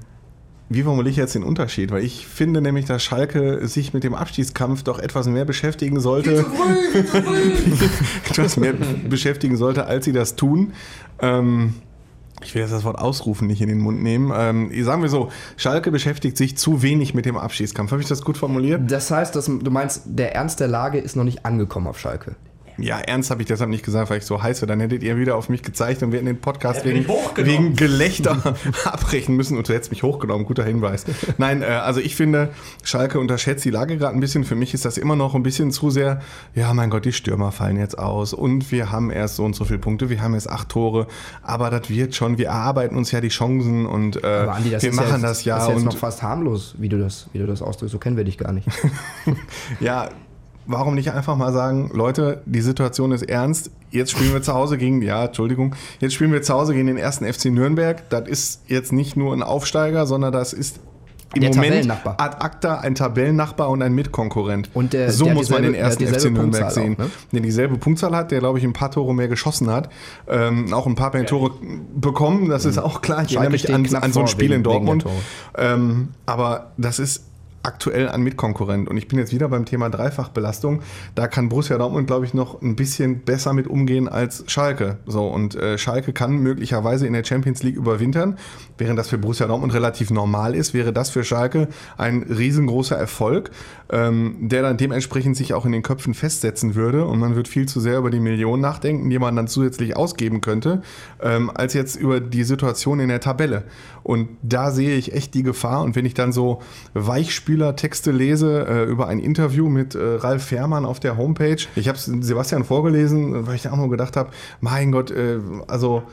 wie 0.70 0.84
formuliere 0.84 1.10
ich 1.10 1.18
jetzt 1.18 1.36
den 1.36 1.44
Unterschied? 1.44 1.92
Weil 1.92 2.04
ich 2.04 2.28
finde 2.28 2.62
nämlich, 2.62 2.86
dass 2.86 3.04
Schalke 3.04 3.68
sich 3.68 3.94
mit 3.94 4.04
dem 4.04 4.14
Abstiegskampf 4.14 4.84
doch 4.84 5.00
etwas 5.00 5.28
mehr 5.28 5.46
beschäftigen 5.46 6.00
sollte. 6.00 6.46
etwas 8.30 8.58
mehr 8.58 8.74
beschäftigen 8.74 9.58
sollte, 9.58 9.86
als 9.86 10.06
sie 10.06 10.14
das 10.14 10.36
tun. 10.36 10.74
Ähm, 11.22 11.74
ich 12.44 12.56
will 12.56 12.62
jetzt 12.62 12.72
das 12.72 12.84
Wort 12.84 12.98
ausrufen 12.98 13.48
nicht 13.48 13.62
in 13.62 13.70
den 13.70 13.80
Mund 13.80 14.02
nehmen. 14.02 14.32
Ähm, 14.36 14.84
sagen 14.84 15.02
wir 15.02 15.10
so, 15.10 15.30
Schalke 15.58 15.92
beschäftigt 15.92 16.38
sich 16.38 16.58
zu 16.58 16.82
wenig 16.82 17.14
mit 17.14 17.26
dem 17.26 17.38
Abstiegskampf. 17.38 17.92
Habe 17.92 18.02
ich 18.02 18.08
das 18.08 18.24
gut 18.24 18.38
formuliert? 18.38 18.90
Das 18.92 19.12
heißt, 19.12 19.36
dass, 19.36 19.46
du 19.46 19.72
meinst, 19.72 20.04
der 20.06 20.36
Ernst 20.36 20.60
der 20.60 20.68
Lage 20.68 21.00
ist 21.00 21.16
noch 21.16 21.24
nicht 21.24 21.46
angekommen 21.46 21.88
auf 21.88 22.00
Schalke. 22.00 22.36
Ja, 22.82 23.00
ernst 23.00 23.32
habe 23.32 23.42
ich 23.42 23.48
deshalb 23.48 23.70
nicht 23.70 23.84
gesagt, 23.84 24.10
weil 24.10 24.20
ich 24.20 24.26
so 24.26 24.42
heiße. 24.42 24.66
Dann 24.68 24.80
hättet 24.80 25.04
ihr 25.04 25.18
wieder 25.18 25.36
auf 25.36 25.50
mich 25.50 25.62
gezeigt 25.62 26.04
und 26.04 26.12
wir 26.12 26.18
hätten 26.18 26.28
den 26.28 26.42
Podcast 26.42 26.86
wegen, 26.86 27.06
wegen 27.36 27.76
Gelächter 27.76 28.56
abbrechen 28.86 29.36
müssen. 29.36 29.58
Und 29.58 29.68
du 29.70 29.74
hättest 29.74 29.92
mich 29.92 30.04
hochgenommen, 30.04 30.46
guter 30.46 30.64
Hinweis. 30.64 31.06
Nein, 31.38 31.62
äh, 31.62 31.66
also 31.66 32.00
ich 32.00 32.16
finde, 32.16 32.50
Schalke 32.84 33.20
unterschätzt 33.20 33.66
die 33.66 33.70
Lage 33.70 33.98
gerade 33.98 34.16
ein 34.16 34.20
bisschen. 34.20 34.44
Für 34.44 34.56
mich 34.56 34.74
ist 34.74 34.86
das 34.86 34.98
immer 34.98 35.16
noch 35.16 35.36
ein 35.36 35.44
bisschen 35.44 35.72
zu 35.72 35.90
sehr, 35.90 36.22
ja 36.56 36.74
mein 36.74 36.90
Gott, 36.90 37.06
die 37.06 37.14
Stürmer 37.14 37.52
fallen 37.52 37.78
jetzt 37.78 37.98
aus 37.98 38.34
und 38.34 38.72
wir 38.72 38.92
haben 38.92 39.12
erst 39.12 39.36
so 39.36 39.46
und 39.46 39.56
so 39.56 39.66
viele 39.66 39.80
Punkte, 39.80 40.10
wir 40.10 40.22
haben 40.22 40.34
jetzt 40.34 40.50
acht 40.50 40.70
Tore, 40.70 41.08
aber 41.44 41.70
das 41.70 41.90
wird 41.90 42.16
schon, 42.16 42.38
wir 42.38 42.48
erarbeiten 42.48 42.96
uns 42.96 43.12
ja 43.12 43.22
die 43.22 43.30
Chancen 43.30 43.86
und 43.86 44.24
äh, 44.24 44.28
Aber 44.28 44.56
Andi, 44.56 44.70
das 44.70 44.84
wir 44.84 44.92
ist 44.92 44.96
machen 44.96 45.10
ja 45.10 45.16
jetzt, 45.16 45.24
das 45.24 45.46
ja. 45.46 45.56
Das 45.56 45.64
ist 45.64 45.70
jetzt 45.70 45.78
und 45.80 45.86
noch 45.86 45.98
fast 45.98 46.24
harmlos, 46.24 46.76
wie 46.78 46.90
du 46.90 47.00
das, 47.00 47.28
wie 47.34 47.40
du 47.40 47.48
das 47.48 47.62
ausdrückst. 47.62 47.92
So 47.92 48.00
kennen 48.00 48.18
wir 48.18 48.24
dich 48.24 48.38
gar 48.38 48.52
nicht. 48.52 48.68
Ja, 49.80 50.10
warum 50.72 50.94
nicht 50.96 51.12
einfach 51.12 51.36
mal 51.36 51.52
sagen, 51.52 51.90
Leute, 51.94 52.42
die 52.46 52.62
Situation 52.62 53.12
ist 53.12 53.24
ernst. 53.24 53.72
Jetzt 53.92 54.12
spielen 54.12 54.32
wir 54.34 54.42
zu 54.44 54.54
Hause 54.54 54.78
gegen, 54.78 55.02
ja, 55.02 55.26
Entschuldigung, 55.26 55.76
jetzt 56.00 56.14
spielen 56.14 56.32
wir 56.32 56.42
zu 56.44 56.54
Hause 56.54 56.74
gegen 56.74 56.88
den 56.88 56.98
ersten 56.98 57.26
FC 57.26 57.46
Nürnberg. 57.46 58.08
Das 58.10 58.28
ist 58.28 58.62
jetzt 58.68 58.94
nicht 58.94 59.18
nur 59.18 59.34
ein 59.34 59.42
Aufsteiger, 59.44 60.06
sondern 60.06 60.32
das 60.32 60.54
ist 60.54 60.80
im 61.36 61.42
Der 61.42 61.50
Moment 61.52 61.66
Tabellennachbar. 61.68 62.16
ad 62.20 62.38
acta 62.40 62.80
ein 62.80 62.96
Tabellennachbar 62.96 63.70
und 63.70 63.82
ein 63.84 63.94
Mitkonkurrent. 63.94 64.70
Und 64.74 64.94
der- 64.94 65.12
so 65.12 65.26
der 65.26 65.34
muss 65.36 65.50
man 65.52 65.62
den 65.64 65.74
dieselbe- 65.74 65.88
ersten 65.88 66.04
FC 66.04 66.14
dieselbe 66.14 66.38
Nürnberg 66.40 66.62
Punktzahl 66.64 66.84
sehen. 66.84 66.94
auch, 66.96 66.98
ne? 67.04 67.10
Der 67.34 67.42
dieselbe 67.42 67.78
Punktzahl 67.78 68.16
hat, 68.16 68.32
der 68.32 68.40
glaube 68.40 68.58
ich 68.60 68.64
ein 68.66 68.74
paar 68.74 68.90
Tore 68.92 69.14
mehr 69.14 69.28
geschossen 69.28 69.70
hat, 69.72 69.90
ähm, 70.28 70.74
auch 70.74 70.88
ein 70.88 70.96
paar 70.96 71.14
mehr 71.14 71.26
Tore 71.28 71.52
bekommen. 71.96 72.50
Das 72.50 72.66
ist 72.66 72.78
auch 72.80 73.02
klar. 73.02 73.24
Ich 73.24 73.32
Schalke 73.34 73.54
erinnere 73.58 73.80
mich 73.80 73.96
an, 73.96 74.04
an 74.04 74.12
so 74.14 74.22
ein 74.22 74.28
Spiel 74.28 74.46
wegen- 74.50 74.56
in 74.56 74.64
Dortmund. 74.64 75.06
Ähm, 75.58 76.10
aber 76.26 76.72
das 76.78 76.98
ist 76.98 77.26
aktuell 77.64 78.10
ein 78.10 78.22
Mitkonkurrent. 78.22 78.88
Und 78.88 78.98
ich 78.98 79.08
bin 79.08 79.20
jetzt 79.20 79.34
wieder 79.34 79.50
beim 79.50 79.66
Thema 79.66 79.90
Dreifachbelastung. 79.90 80.82
Da 81.16 81.28
kann 81.28 81.50
Borussia 81.50 81.78
Dortmund, 81.78 82.08
glaube 82.08 82.26
ich, 82.26 82.34
noch 82.34 82.62
ein 82.62 82.76
bisschen 82.76 83.22
besser 83.22 83.54
mit 83.54 83.68
umgehen 83.68 84.08
als 84.08 84.44
Schalke. 84.48 84.98
So, 85.06 85.28
und 85.28 85.56
äh, 85.56 85.78
Schalke 85.78 86.14
kann 86.14 86.38
möglicherweise 86.38 87.06
in 87.06 87.14
der 87.14 87.24
Champions 87.24 87.64
League 87.64 87.76
überwintern. 87.76 88.38
Während 88.78 88.98
das 88.98 89.10
für 89.10 89.18
Borussia 89.18 89.48
Dortmund 89.48 89.74
relativ 89.74 90.10
normal 90.10 90.56
ist, 90.56 90.74
wäre 90.74 90.94
das 90.94 91.10
für 91.10 91.24
Schalke 91.24 91.68
ein 91.98 92.24
riesengroßer 92.24 92.98
Erfolg, 92.98 93.52
ähm, 93.92 94.38
der 94.40 94.62
dann 94.62 94.78
dementsprechend 94.78 95.36
sich 95.36 95.54
auch 95.54 95.66
in 95.66 95.72
den 95.72 95.84
Köpfen 95.84 96.14
festsetzen 96.14 96.76
würde. 96.76 97.06
Und 97.06 97.20
man 97.20 97.36
wird 97.36 97.48
viel 97.48 97.68
zu 97.68 97.80
sehr 97.80 97.98
über 97.98 98.10
die 98.10 98.20
Millionen 98.20 98.62
nachdenken, 98.62 99.10
die 99.10 99.20
man 99.20 99.36
dann 99.36 99.48
zusätzlich 99.48 99.98
ausgeben 99.98 100.42
könnte, 100.42 100.82
ähm, 101.22 101.52
als 101.54 101.74
jetzt 101.74 101.98
über 101.98 102.20
die 102.22 102.44
Situation 102.44 103.00
in 103.00 103.10
der 103.10 103.20
Tabelle. 103.20 103.64
Und 104.04 104.30
da 104.42 104.72
sehe 104.72 104.96
ich 104.96 105.14
echt 105.14 105.34
die 105.34 105.44
Gefahr. 105.44 105.84
Und 105.84 105.96
wenn 105.96 106.06
ich 106.06 106.14
dann 106.14 106.32
so 106.32 106.62
Weichspüler-Texte 107.50 108.12
lese 108.12 108.66
äh, 108.68 108.84
über 108.84 109.08
ein 109.08 109.20
Interview 109.20 109.70
mit 109.70 109.96
äh, 109.96 110.00
Ralf 110.00 110.44
Fährmann 110.44 110.86
auf 110.86 111.00
der 111.00 111.18
Homepage, 111.18 111.58
ich 111.76 111.88
habe 111.88 111.98
es 111.98 112.06
Sebastian 112.06 112.64
vorgelesen, 112.64 113.48
weil 113.48 113.56
ich 113.56 113.64
da 113.64 113.72
auch 113.72 113.78
nur 113.78 113.90
gedacht 113.90 114.16
habe, 114.16 114.30
mein 114.62 114.92
Gott, 114.92 115.10
äh, 115.10 115.40
also 115.68 116.04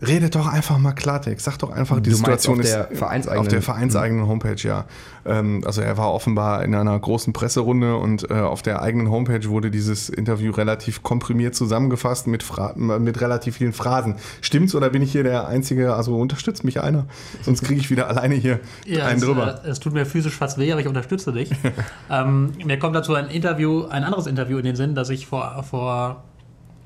redet 0.00 0.34
doch 0.34 0.46
einfach 0.46 0.78
mal 0.78 0.92
Klartext. 0.92 1.44
Sag 1.44 1.58
doch 1.58 1.70
einfach, 1.70 2.00
die 2.00 2.10
Du 2.10 2.16
Situation 2.16 2.58
auf 2.58 2.64
ist 2.64 2.74
der 2.74 2.88
vereinseigenen- 2.92 3.38
auf 3.40 3.48
der 3.48 3.62
vereinseigenen 3.62 4.26
Homepage, 4.26 4.56
ja. 4.62 4.84
Ähm, 5.24 5.62
also 5.64 5.80
er 5.80 5.96
war 5.96 6.12
offenbar 6.12 6.64
in 6.64 6.74
einer 6.74 6.98
großen 6.98 7.32
Presserunde 7.32 7.96
und 7.96 8.30
äh, 8.30 8.34
auf 8.34 8.62
der 8.62 8.82
eigenen 8.82 9.10
Homepage 9.10 9.48
wurde 9.48 9.70
dieses 9.70 10.08
Interview 10.08 10.52
relativ 10.52 11.02
komprimiert 11.02 11.54
zusammengefasst 11.54 12.26
mit, 12.26 12.42
Fra 12.42 12.74
mit 12.76 13.20
relativ 13.20 13.56
vielen 13.56 13.72
Phrasen. 13.72 14.16
Stimmt's 14.42 14.74
oder 14.74 14.90
bin 14.90 15.02
ich 15.02 15.12
hier 15.12 15.22
der 15.24 15.48
Einzige? 15.48 15.94
Also 15.94 16.16
unterstützt 16.18 16.62
mich 16.62 16.80
einer, 16.80 17.06
sonst 17.42 17.64
kriege 17.64 17.80
ich 17.80 17.90
wieder 17.90 18.06
alleine 18.08 18.34
hier 18.34 18.60
Ja, 18.84 19.06
einen 19.06 19.18
es, 19.18 19.24
drüber. 19.24 19.60
äh, 19.64 19.68
es 19.68 19.80
tut 19.80 19.94
mir 19.94 20.04
physisch 20.06 20.34
fast 20.36 20.58
weh, 20.58 20.70
aber 20.72 20.80
ich 20.80 20.88
unterstütze 20.88 21.32
dich. 21.32 21.50
ähm, 22.10 22.52
mir 22.64 22.78
kommt 22.78 22.94
dazu 22.94 23.14
ein 23.14 23.28
Interview, 23.28 23.86
ein 23.86 24.04
anderes 24.04 24.26
Interview 24.26 24.58
in 24.58 24.64
den 24.64 24.76
Sinn, 24.76 24.94
das 24.94 25.08
ich 25.10 25.26
vor, 25.26 25.64
vor, 25.68 26.22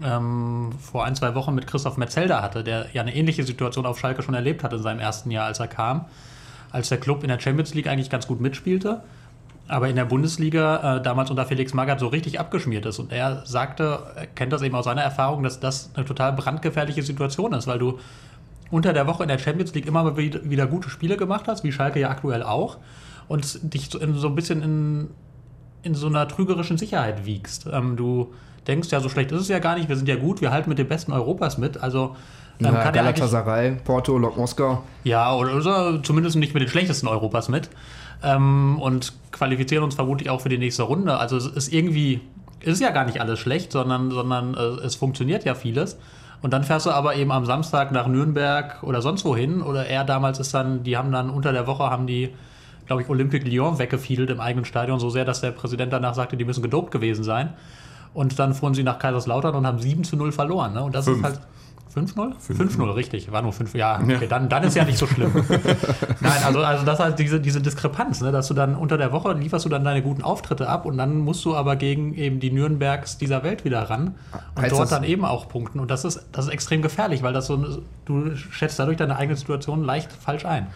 ähm, 0.05 0.71
vor 0.81 1.05
ein, 1.05 1.15
zwei 1.15 1.35
Wochen 1.35 1.55
mit 1.55 1.67
Christoph 1.67 1.97
Metzelder 1.97 2.43
hatte, 2.43 2.65
der 2.65 2.87
ja 2.93 3.03
eine 3.03 3.15
ähnliche 3.15 3.45
Situation 3.45 3.87
auf 3.87 3.99
Schalke 3.99 4.23
schon 4.23 4.35
erlebt 4.35 4.63
hat 4.65 4.73
in 4.73 4.83
seinem 4.83 5.01
ersten 5.01 5.31
Jahr, 5.31 5.47
als 5.47 5.61
er 5.61 5.69
kam. 5.69 6.07
Als 6.71 6.89
der 6.89 6.99
Club 6.99 7.23
in 7.23 7.29
der 7.29 7.41
Champions 7.41 7.75
League 7.75 7.89
eigentlich 7.89 8.11
ganz 8.11 8.27
gut 8.27 8.41
mitspielte, 8.41 9.03
aber 9.67 9.89
in 9.89 9.97
der 9.97 10.05
Bundesliga 10.05 10.97
äh, 10.97 11.03
damals 11.03 11.31
unter 11.31 11.47
Felix 11.47 11.75
Magath 11.75 12.01
so 12.01 12.09
richtig 12.09 12.39
abgeschmiert 12.39 12.87
ist. 12.87 12.99
Und 12.99 13.13
er 13.13 13.45
sagte, 13.45 14.01
er 14.15 14.27
kennt 14.27 14.53
das 14.53 14.63
eben 14.63 14.75
aus 14.75 14.85
seiner 14.85 15.03
Erfahrung, 15.03 15.43
dass 15.43 15.61
das 15.61 15.91
eine 15.95 16.05
total 16.05 16.33
brandgefährliche 16.33 17.03
Situation 17.03 17.53
ist, 17.53 17.67
weil 17.67 17.79
du 17.79 17.99
unter 18.71 18.93
der 18.93 19.07
Woche 19.07 19.25
in 19.25 19.29
der 19.29 19.39
Champions 19.39 19.75
League 19.75 19.87
immer 19.87 20.17
wieder 20.17 20.67
gute 20.67 20.91
Spiele 20.91 21.17
gemacht 21.17 21.49
hast, 21.49 21.65
wie 21.65 21.73
Schalke 21.73 22.01
ja 22.01 22.11
aktuell 22.11 22.43
auch, 22.43 22.79
und 23.29 23.75
dich 23.75 23.91
so, 23.91 23.99
in, 23.99 24.15
so 24.15 24.29
ein 24.29 24.35
bisschen 24.35 24.63
in, 24.63 25.11
in 25.83 25.95
so 25.95 26.07
einer 26.07 26.27
trügerischen 26.29 26.79
Sicherheit 26.79 27.27
wiegst. 27.27 27.67
Ähm, 27.73 27.97
du 27.97 28.33
denkst, 28.71 28.89
ja, 28.91 29.01
so 29.01 29.09
schlecht 29.09 29.33
ist 29.33 29.41
es 29.43 29.49
ja 29.49 29.59
gar 29.59 29.75
nicht, 29.77 29.89
wir 29.89 29.97
sind 29.97 30.09
ja 30.09 30.17
gut, 30.17 30.41
wir 30.41 30.51
halten 30.51 30.69
mit 30.69 30.79
den 30.79 30.89
Besten 30.89 31.13
Europas 31.13 31.59
mit, 31.59 31.83
also 31.83 32.17
ähm, 32.61 32.67
Ja, 32.67 32.73
er 32.73 32.93
Galatasaray, 32.93 33.77
Porto, 33.85 34.17
Lok 34.17 34.37
Moskau. 34.37 34.83
ja, 35.05 35.35
oder, 35.35 35.57
oder 35.57 36.03
zumindest 36.03 36.37
nicht 36.37 36.55
mit 36.55 36.63
den 36.63 36.69
schlechtesten 36.69 37.09
Europas 37.09 37.49
mit 37.49 37.69
ähm, 38.23 38.79
und 38.81 39.13
qualifizieren 39.33 39.85
uns 39.85 39.95
vermutlich 39.95 40.31
auch 40.31 40.41
für 40.41 40.49
die 40.49 40.59
nächste 40.59 40.85
Runde. 40.85 41.19
Also 41.19 41.37
es 41.37 41.47
ist 41.47 41.73
irgendwie, 41.73 42.21
es 42.61 42.75
ist 42.75 42.81
ja 42.81 42.91
gar 42.91 43.05
nicht 43.05 43.21
alles 43.21 43.39
schlecht, 43.39 43.73
sondern, 43.73 44.11
sondern 44.11 44.55
äh, 44.55 44.85
es 44.87 44.95
funktioniert 44.95 45.45
ja 45.45 45.55
vieles. 45.55 45.99
Und 46.43 46.53
dann 46.53 46.65
fährst 46.65 46.87
du 46.87 46.91
aber 46.91 47.17
eben 47.17 47.33
am 47.33 47.45
Samstag 47.45 47.93
nach 47.93 48.07
Nürnberg 48.07 48.83
oder 48.83 49.03
sonst 49.03 49.25
wohin. 49.25 49.63
Oder 49.63 49.87
er 49.87 50.05
damals 50.05 50.39
ist 50.39 50.55
dann, 50.55 50.83
die 50.85 50.97
haben 50.97 51.13
dann 51.13 51.29
unter 51.29 51.53
der 51.53 51.67
Woche, 51.67 51.85
haben 51.85 52.07
die, 52.07 52.31
glaube 52.87 53.03
ich, 53.03 53.09
Olympique 53.09 53.47
Lyon 53.47 53.79
weggefiedelt 53.79 54.31
im 54.31 54.41
eigenen 54.41 54.65
Stadion, 54.65 54.99
so 55.01 55.11
sehr, 55.11 55.25
dass 55.25 55.43
der 55.43 55.51
Präsident 55.51 55.93
danach 55.93 56.15
sagte, 56.15 56.37
die 56.37 56.45
müssen 56.45 56.63
gedopt 56.63 56.93
gewesen 56.93 57.25
sein. 57.25 57.51
Und 58.13 58.39
dann 58.39 58.55
fuhren 58.55 58.75
sie 58.75 58.83
nach 58.83 58.99
Kaiserslautern 58.99 59.55
und 59.55 59.67
haben 59.67 59.79
7 59.79 60.05
zu 60.05 60.17
0 60.17 60.33
verloren. 60.33 60.75
Ne? 60.75 60.83
Und 60.83 60.95
das 60.95 61.05
Fünf. 61.05 61.19
ist 61.19 61.25
halt. 61.25 61.41
5-0? 61.95 62.35
5-0, 62.49 62.95
richtig. 62.95 63.33
War 63.33 63.43
nur 63.43 63.53
5. 63.53 63.75
Ja, 63.75 64.01
okay, 64.01 64.29
Dann, 64.29 64.49
dann 64.49 64.63
ist 64.63 64.77
ja 64.77 64.85
nicht 64.85 64.97
so 64.97 65.09
schlimm. 65.09 65.33
Nein, 66.21 66.43
also, 66.45 66.61
also 66.61 66.85
das 66.85 67.01
heißt 67.01 67.19
diese, 67.19 67.41
diese 67.41 67.61
Diskrepanz, 67.61 68.21
ne, 68.21 68.31
dass 68.31 68.47
du 68.47 68.55
dann 68.55 68.77
unter 68.77 68.97
der 68.97 69.11
Woche 69.11 69.33
lieferst 69.33 69.65
du 69.65 69.69
dann 69.69 69.83
deine 69.83 70.01
guten 70.01 70.23
Auftritte 70.23 70.69
ab 70.69 70.87
und 70.87 70.99
dann 70.99 71.19
musst 71.19 71.45
du 71.45 71.57
aber 71.57 71.75
gegen 71.75 72.15
eben 72.15 72.39
die 72.39 72.53
Nürnbergs 72.53 73.19
dieser 73.19 73.43
Welt 73.43 73.65
wieder 73.65 73.83
ran 73.83 74.15
und 74.55 74.63
Heißt 74.63 74.73
dort 74.73 74.93
dann 74.93 75.03
eben 75.03 75.25
auch 75.25 75.49
punkten. 75.49 75.81
Und 75.81 75.91
das 75.91 76.05
ist, 76.05 76.29
das 76.31 76.47
ist 76.47 76.53
extrem 76.53 76.81
gefährlich, 76.81 77.25
weil 77.25 77.33
das 77.33 77.49
so, 77.49 77.83
du 78.05 78.37
schätzt 78.37 78.79
dadurch 78.79 78.97
deine 78.97 79.17
eigene 79.17 79.37
Situation 79.37 79.83
leicht 79.83 80.13
falsch 80.13 80.45
ein. 80.47 80.69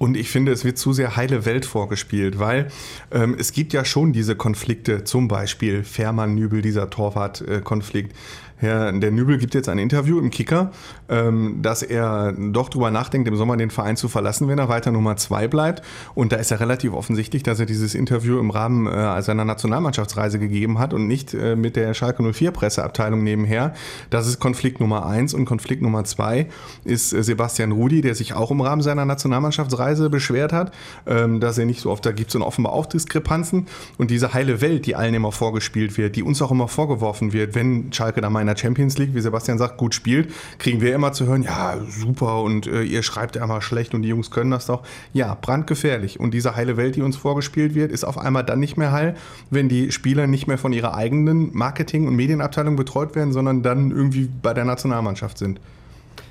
Und 0.00 0.16
ich 0.16 0.30
finde, 0.30 0.50
es 0.50 0.64
wird 0.64 0.78
zu 0.78 0.94
sehr 0.94 1.16
heile 1.16 1.44
Welt 1.44 1.66
vorgespielt, 1.66 2.38
weil 2.38 2.68
ähm, 3.10 3.36
es 3.38 3.52
gibt 3.52 3.74
ja 3.74 3.84
schon 3.84 4.14
diese 4.14 4.34
Konflikte, 4.34 5.04
zum 5.04 5.28
Beispiel 5.28 5.84
Fährmann-Nübel, 5.84 6.62
dieser 6.62 6.88
Torwart-Konflikt. 6.88 8.16
Herr, 8.60 8.92
der 8.92 9.10
Nübel 9.10 9.38
gibt 9.38 9.54
jetzt 9.54 9.70
ein 9.70 9.78
Interview 9.78 10.18
im 10.18 10.28
Kicker, 10.28 10.70
ähm, 11.08 11.60
dass 11.62 11.82
er 11.82 12.32
doch 12.32 12.68
drüber 12.68 12.90
nachdenkt, 12.90 13.26
im 13.26 13.36
Sommer 13.36 13.56
den 13.56 13.70
Verein 13.70 13.96
zu 13.96 14.08
verlassen, 14.08 14.48
wenn 14.48 14.58
er 14.58 14.68
weiter 14.68 14.90
Nummer 14.92 15.16
zwei 15.16 15.48
bleibt. 15.48 15.82
Und 16.14 16.32
da 16.32 16.36
ist 16.36 16.50
ja 16.50 16.58
relativ 16.58 16.92
offensichtlich, 16.92 17.42
dass 17.42 17.58
er 17.58 17.64
dieses 17.64 17.94
Interview 17.94 18.38
im 18.38 18.50
Rahmen 18.50 18.86
äh, 18.86 19.22
seiner 19.22 19.46
Nationalmannschaftsreise 19.46 20.38
gegeben 20.38 20.78
hat 20.78 20.92
und 20.92 21.06
nicht 21.06 21.32
äh, 21.32 21.56
mit 21.56 21.74
der 21.74 21.94
Schalke 21.94 22.22
04 22.22 22.50
Presseabteilung 22.50 23.24
nebenher. 23.24 23.72
Das 24.10 24.26
ist 24.26 24.40
Konflikt 24.40 24.78
Nummer 24.78 25.06
eins 25.06 25.32
und 25.32 25.46
Konflikt 25.46 25.80
Nummer 25.80 26.04
zwei 26.04 26.48
ist 26.84 27.14
äh, 27.14 27.22
Sebastian 27.22 27.72
Rudi, 27.72 28.02
der 28.02 28.14
sich 28.14 28.34
auch 28.34 28.50
im 28.50 28.60
Rahmen 28.60 28.82
seiner 28.82 29.06
Nationalmannschaftsreise 29.06 30.10
beschwert 30.10 30.52
hat, 30.52 30.74
ähm, 31.06 31.40
dass 31.40 31.56
er 31.56 31.64
nicht 31.64 31.80
so 31.80 31.90
oft, 31.90 32.04
da 32.04 32.12
gibt 32.12 32.34
es 32.34 32.38
offenbar 32.38 32.74
auch 32.74 32.84
Diskrepanzen 32.84 33.68
und 33.96 34.10
diese 34.10 34.34
heile 34.34 34.60
Welt, 34.60 34.84
die 34.84 34.96
allen 34.96 35.14
immer 35.14 35.32
vorgespielt 35.32 35.96
wird, 35.96 36.16
die 36.16 36.22
uns 36.22 36.42
auch 36.42 36.50
immer 36.50 36.68
vorgeworfen 36.68 37.32
wird, 37.32 37.54
wenn 37.54 37.90
Schalke 37.92 38.20
da 38.20 38.28
mal 38.28 38.49
der 38.50 38.56
Champions 38.56 38.98
League, 38.98 39.14
wie 39.14 39.20
Sebastian 39.20 39.58
sagt, 39.58 39.76
gut 39.76 39.94
spielt, 39.94 40.32
kriegen 40.58 40.80
wir 40.80 40.94
immer 40.94 41.12
zu 41.12 41.26
hören, 41.26 41.42
ja, 41.42 41.78
super 41.88 42.42
und 42.42 42.66
äh, 42.66 42.82
ihr 42.82 43.02
schreibt 43.02 43.36
ja 43.36 43.44
immer 43.44 43.62
schlecht 43.62 43.94
und 43.94 44.02
die 44.02 44.08
Jungs 44.08 44.30
können 44.30 44.50
das 44.50 44.66
doch. 44.66 44.82
Ja, 45.12 45.36
brandgefährlich. 45.40 46.20
Und 46.20 46.32
diese 46.34 46.56
heile 46.56 46.76
Welt, 46.76 46.96
die 46.96 47.02
uns 47.02 47.16
vorgespielt 47.16 47.74
wird, 47.74 47.92
ist 47.92 48.04
auf 48.04 48.18
einmal 48.18 48.44
dann 48.44 48.60
nicht 48.60 48.76
mehr 48.76 48.92
heil, 48.92 49.14
wenn 49.50 49.68
die 49.68 49.92
Spieler 49.92 50.26
nicht 50.26 50.46
mehr 50.46 50.58
von 50.58 50.72
ihrer 50.72 50.94
eigenen 50.94 51.54
Marketing- 51.54 52.06
und 52.06 52.16
Medienabteilung 52.16 52.76
betreut 52.76 53.14
werden, 53.14 53.32
sondern 53.32 53.62
dann 53.62 53.90
irgendwie 53.90 54.28
bei 54.42 54.54
der 54.54 54.64
Nationalmannschaft 54.64 55.38
sind. 55.38 55.60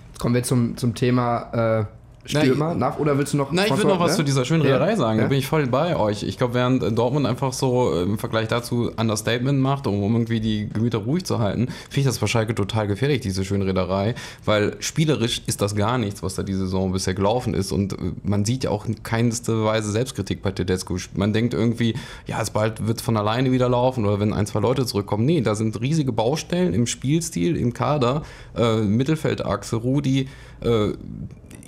Jetzt 0.10 0.20
kommen 0.20 0.36
wir 0.36 0.44
zum, 0.44 0.76
zum 0.78 0.96
Thema 0.96 1.80
äh, 1.82 1.99
Stürmer 2.26 2.76
nach 2.76 3.00
oder 3.00 3.18
willst 3.18 3.34
du 3.34 3.38
noch 3.38 3.50
Na, 3.52 3.66
ich 3.66 3.78
will 3.78 3.86
noch 3.86 4.00
was 4.00 4.12
ne? 4.12 4.18
zu 4.18 4.24
dieser 4.24 4.46
schönen 4.46 4.64
Ja. 4.64 4.74
Reederei 4.74 4.96
sagen. 4.96 5.20
Ja. 5.20 5.24
Da 5.24 5.30
bin 5.30 5.40
ich 5.40 5.48
voll 5.48 5.66
bei 5.68 5.96
euch. 5.96 6.24
Ich 6.24 6.38
glaube, 6.38 6.54
während 6.54 6.84
äh, 6.84 6.92
Dortmund 6.92 7.26
einfach 7.26 7.54
so 7.54 7.94
äh, 7.94 8.04
im 8.04 8.18
Vergleich 8.18 8.48
dazu 8.48 8.92
Understatement 8.98 9.60
macht, 9.60 9.88
um, 9.88 10.04
um 10.04 10.14
irgendwie 10.14 10.40
die 10.40 10.70
Gemüter 10.70 11.00
ruhig 11.00 11.26
zu 11.26 11.40
halten, 11.40 11.68
finde 11.90 12.00
ich 12.02 12.06
das 12.06 12.20
bei 12.20 12.28
Schalke 12.28 12.54
total 12.54 12.88
gefährlich, 12.88 13.22
diese 13.22 13.46
schöne 13.46 13.66
Reederei. 13.66 14.16
Weil 14.46 14.76
spielerisch 14.80 15.42
ist 15.48 15.62
das 15.62 15.76
gar 15.76 15.98
nichts, 15.98 16.22
was 16.22 16.36
da 16.36 16.44
die 16.44 16.54
Saison 16.54 16.92
bisher 16.92 17.14
gelaufen 17.14 17.54
ist. 17.54 17.72
Und 17.72 17.94
äh, 17.94 17.98
man 18.24 18.46
sieht 18.46 18.66
ja 18.66 18.70
auch 18.70 18.86
in 18.86 19.02
keinster 19.02 19.64
Weise 19.64 19.92
Selbstkritik 19.92 20.42
bei 20.42 20.52
Tedesco. 20.52 20.98
Man 21.16 21.34
denkt 21.34 21.54
irgendwie, 21.54 21.96
ja, 22.28 22.42
es 22.42 22.52
bald 22.52 22.86
wird 22.86 23.02
von 23.02 23.18
alleine 23.18 23.52
wieder 23.52 23.70
laufen 23.70 24.06
oder 24.06 24.20
wenn 24.20 24.34
ein, 24.34 24.46
zwei 24.46 24.60
Leute 24.60 24.86
zurückkommen. 24.86 25.26
Nee, 25.26 25.42
da 25.42 25.56
sind 25.56 25.80
riesige 25.80 26.12
Baustellen 26.12 26.74
im 26.74 26.86
Spielstil, 26.86 27.56
im 27.56 27.74
Kader, 27.74 28.24
äh, 28.58 28.78
Mittelfeldachse, 28.78 29.78
Rudi, 29.78 30.28
äh, 30.62 30.94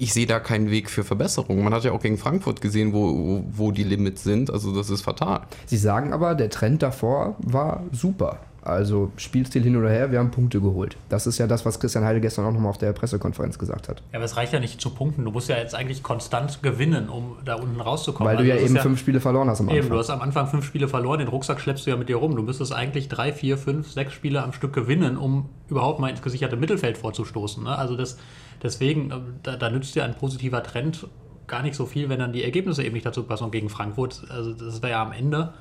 ich 0.02 0.14
sehe 0.14 0.26
da 0.26 0.40
keinen 0.40 0.72
Weg 0.72 0.90
für 0.90 1.04
Verbesserung. 1.04 1.64
Man 1.64 1.76
hat 1.76 1.84
ja 1.84 1.92
auch 1.92 2.02
gegen 2.02 2.18
Frankfurt 2.18 2.60
gesehen, 2.60 2.92
wo, 2.92 3.08
wo, 3.16 3.44
wo 3.52 3.72
die 3.72 3.84
Limits 3.84 4.24
sind. 4.24 4.50
Also 4.50 4.76
das 4.76 4.90
ist 4.90 5.04
fatal. 5.04 5.42
Sie 5.68 5.78
sagen 5.78 6.12
aber, 6.12 6.34
der 6.34 6.50
Trend 6.50 6.82
davor 6.82 7.36
war 7.38 7.84
super. 7.92 8.40
Also 8.64 9.12
Spielstil 9.18 9.62
hin 9.64 9.76
oder 9.76 9.90
her, 9.90 10.12
wir 10.12 10.18
haben 10.18 10.32
Punkte 10.32 10.60
geholt. 10.60 10.98
Das 11.10 11.28
ist 11.28 11.38
ja 11.38 11.46
das, 11.46 11.66
was 11.66 11.80
Christian 11.80 12.04
Heidel 12.04 12.20
gestern 12.20 12.46
auch 12.46 12.52
nochmal 12.52 12.72
auf 12.72 12.80
der 12.80 12.94
Pressekonferenz 12.94 13.60
gesagt 13.60 13.90
hat. 13.90 14.02
Ja, 14.12 14.18
aber 14.18 14.26
es 14.26 14.38
reicht 14.38 14.54
ja 14.54 14.60
nicht 14.60 14.82
zu 14.82 14.90
punkten. 14.90 15.24
Du 15.24 15.32
musst 15.32 15.50
ja 15.50 15.58
jetzt 15.58 15.76
eigentlich 15.76 16.02
konstant 16.02 16.64
gewinnen, 16.64 17.08
um 17.08 17.38
da 17.46 17.56
unten 17.56 17.80
rauszukommen. 17.80 18.28
Weil 18.28 18.38
du 18.38 18.42
Also 18.44 18.50
ja 18.50 18.56
das 18.56 18.64
ist 18.66 18.72
eben 18.72 18.80
fünf 18.82 19.00
Spiele 19.00 19.20
verloren 19.20 19.50
hast 19.50 19.62
am 19.62 19.70
Eben, 19.70 19.78
Anfang. 19.78 19.92
du 19.92 19.98
hast 19.98 20.10
am 20.10 20.22
Anfang 20.22 20.48
fünf 20.48 20.66
Spiele 20.66 20.88
verloren, 20.88 21.20
den 21.20 21.28
Rucksack 21.28 21.60
schleppst 21.60 21.86
du 21.86 21.92
ja 21.92 21.96
mit 21.98 22.10
dir 22.10 22.16
rum. 22.18 22.36
Du 22.36 22.42
müsstest 22.42 22.74
eigentlich 22.74 23.08
drei, 23.08 23.34
vier, 23.34 23.60
fünf, 23.60 23.92
sechs 23.92 24.14
Spiele 24.14 24.44
am 24.44 24.54
Stück 24.54 24.74
gewinnen, 24.74 25.18
um 25.18 25.50
überhaupt 25.68 26.00
mal 26.00 26.10
ins 26.10 26.24
gesicherte 26.24 26.56
Mittelfeld 26.56 26.98
vorzustoßen. 26.98 27.64
Ne? 27.64 27.76
Also 27.76 27.96
das, 27.96 28.18
deswegen, 28.64 29.12
äh, 29.12 29.16
da, 29.44 29.56
da 29.58 29.70
nützt 29.70 29.96
dir 29.96 30.04
ein 30.04 30.16
positiver 30.16 30.64
Trend 30.64 31.08
gar 31.48 31.62
nicht 31.62 31.76
so 31.76 31.86
viel, 31.86 32.10
wenn 32.10 32.20
dann 32.20 32.34
die 32.34 32.44
Ergebnisse 32.44 32.84
eben 32.84 32.94
nicht 32.94 33.06
dazu 33.06 33.24
passen. 33.24 33.44
Und 33.46 33.52
gegen 33.52 33.70
Frankfurt, 33.70 34.24
also 34.30 34.54
das 34.54 34.82
wäre 34.82 34.94
ja 34.94 35.02
am 35.02 35.12
Ende 35.12 35.54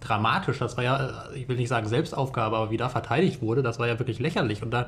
dramatisch. 0.00 0.58
Das 0.58 0.76
war 0.76 0.84
ja, 0.84 1.28
äh, 1.30 1.38
ich 1.38 1.48
will 1.48 1.56
nicht 1.56 1.68
sagen 1.68 1.86
Selbstaufgabe, 1.86 2.56
aber 2.56 2.70
wie 2.70 2.76
da 2.76 2.88
verteidigt 2.88 3.42
wurde, 3.42 3.62
das 3.62 3.78
war 3.78 3.86
ja 3.86 3.98
wirklich 3.98 4.18
lächerlich. 4.18 4.62
Und 4.62 4.70
dann 4.70 4.86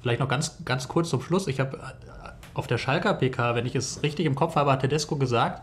vielleicht 0.00 0.20
noch 0.20 0.28
ganz, 0.28 0.64
ganz 0.64 0.88
kurz 0.88 1.10
zum 1.10 1.20
Schluss. 1.20 1.46
Ich 1.48 1.60
habe 1.60 1.76
äh, 1.76 1.80
auf 2.54 2.66
der 2.66 2.78
Schalker 2.78 3.14
PK, 3.14 3.54
wenn 3.54 3.66
ich 3.66 3.74
es 3.74 4.02
richtig 4.02 4.26
im 4.26 4.34
Kopf 4.34 4.56
habe, 4.56 4.72
hat 4.72 4.80
Tedesco 4.80 5.16
gesagt, 5.16 5.62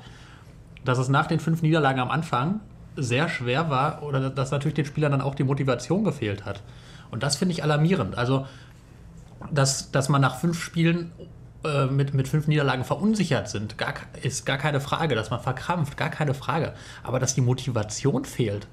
dass 0.85 0.97
es 0.97 1.09
nach 1.09 1.27
den 1.27 1.39
fünf 1.39 1.61
Niederlagen 1.61 1.99
am 1.99 2.11
Anfang 2.11 2.61
sehr 2.95 3.29
schwer 3.29 3.69
war 3.69 4.03
oder 4.03 4.29
dass 4.29 4.51
natürlich 4.51 4.75
den 4.75 4.85
Spielern 4.85 5.11
dann 5.11 5.21
auch 5.21 5.35
die 5.35 5.43
Motivation 5.43 6.03
gefehlt 6.03 6.45
hat. 6.45 6.61
Und 7.11 7.23
das 7.23 7.35
finde 7.35 7.53
ich 7.53 7.63
alarmierend. 7.63 8.17
Also, 8.17 8.45
dass, 9.51 9.91
dass 9.91 10.09
man 10.09 10.21
nach 10.21 10.39
fünf 10.39 10.61
Spielen 10.61 11.11
äh, 11.63 11.85
mit, 11.85 12.13
mit 12.13 12.27
fünf 12.27 12.47
Niederlagen 12.47 12.83
verunsichert 12.83 13.49
sind, 13.49 13.77
gar, 13.77 13.93
ist 14.21 14.45
gar 14.45 14.57
keine 14.57 14.79
Frage. 14.79 15.15
Dass 15.15 15.29
man 15.29 15.39
verkrampft, 15.39 15.97
gar 15.97 16.09
keine 16.09 16.33
Frage. 16.33 16.73
Aber 17.03 17.19
dass 17.19 17.35
die 17.35 17.41
Motivation 17.41 18.25
fehlt, 18.25 18.67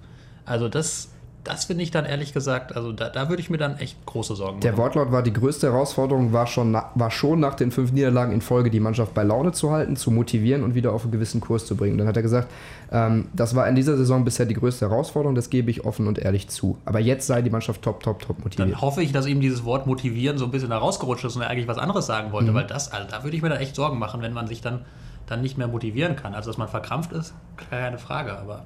also 0.45 0.69
das, 0.69 1.14
das 1.45 1.67
finde 1.67 1.83
ich 1.83 1.91
dann 1.91 2.07
ehrlich 2.07 2.33
gesagt, 2.33 2.75
also 2.75 2.93
da, 2.93 3.11
da 3.11 3.29
würde 3.29 3.41
ich 3.41 3.51
mir 3.51 3.59
dann 3.59 3.77
echt 3.79 4.05
große 4.07 4.35
Sorgen 4.35 4.61
Der 4.61 4.73
machen. 4.73 4.83
Wortlaut 4.83 5.13
war, 5.13 5.23
die 5.23 5.33
größte 5.33 5.71
Herausforderung 5.71 6.33
war 6.33 6.47
schon, 6.47 6.71
na, 6.71 6.91
war 6.95 7.11
schon 7.11 7.39
nach 7.39 7.55
den 7.55 7.71
fünf 7.71 7.93
Niederlagen 7.93 8.33
in 8.33 8.41
Folge 8.41 8.71
die 8.71 8.81
Mannschaft 8.81 9.13
bei 9.15 9.23
Laune 9.23 9.53
zu 9.53 9.71
halten, 9.71 9.97
zu 9.97 10.11
motivieren 10.11 10.65
und 10.65 10.75
wieder 10.75 10.93
auf 10.93 11.03
einen 11.03 11.13
gewissen 11.13 11.41
Kurs 11.41 11.67
zu 11.67 11.77
bringen. 11.77 11.99
Dann 11.99 12.09
hat 12.09 12.17
er 12.17 12.23
gesagt, 12.23 12.51
ähm, 12.91 13.29
das 13.35 13.55
war 13.55 13.69
in 13.69 13.75
dieser 13.75 13.97
Saison 13.97 14.25
bisher 14.25 14.47
die 14.47 14.55
größte 14.55 14.89
Herausforderung, 14.89 15.35
das 15.35 15.51
gebe 15.51 15.71
ich 15.71 15.85
offen 15.85 16.09
und 16.09 16.19
ehrlich 16.19 16.49
zu. 16.49 16.79
Aber 16.87 16.99
jetzt 16.99 17.27
sei 17.27 17.43
die 17.43 17.51
Mannschaft 17.51 17.83
top, 17.83 18.03
top, 18.03 18.21
top 18.21 18.39
motiviert. 18.43 18.73
Dann 18.73 18.81
hoffe 18.81 19.03
ich, 19.03 19.13
dass 19.13 19.27
ihm 19.27 19.41
dieses 19.41 19.65
Wort 19.65 19.87
motivieren 19.87 20.39
so 20.39 20.47
ein 20.47 20.51
bisschen 20.51 20.71
da 20.71 20.79
rausgerutscht 20.79 21.25
ist 21.25 21.37
und 21.37 21.43
er 21.43 21.51
eigentlich 21.51 21.69
was 21.69 21.79
anderes 21.79 22.07
sagen 22.07 22.33
wollte, 22.33 22.55
weil 22.55 22.67
das, 22.67 22.91
also 22.91 23.07
da 23.11 23.23
würde 23.23 23.37
ich 23.37 23.43
mir 23.43 23.51
dann 23.51 23.61
echt 23.61 23.77
Sorgen 23.77 23.99
machen, 23.99 24.23
wenn 24.23 24.33
man 24.33 24.47
sich 24.47 24.63
dann, 24.63 24.81
dann 25.27 25.43
nicht 25.43 25.59
mehr 25.59 25.69
motivieren 25.69 26.17
kann. 26.17 26.35
Also, 26.35 26.51
dass 26.51 26.59
man 26.59 26.69
verkrampft 26.69 27.13
ist, 27.13 27.35
keine 27.71 27.99
Frage, 27.99 28.39
aber 28.39 28.65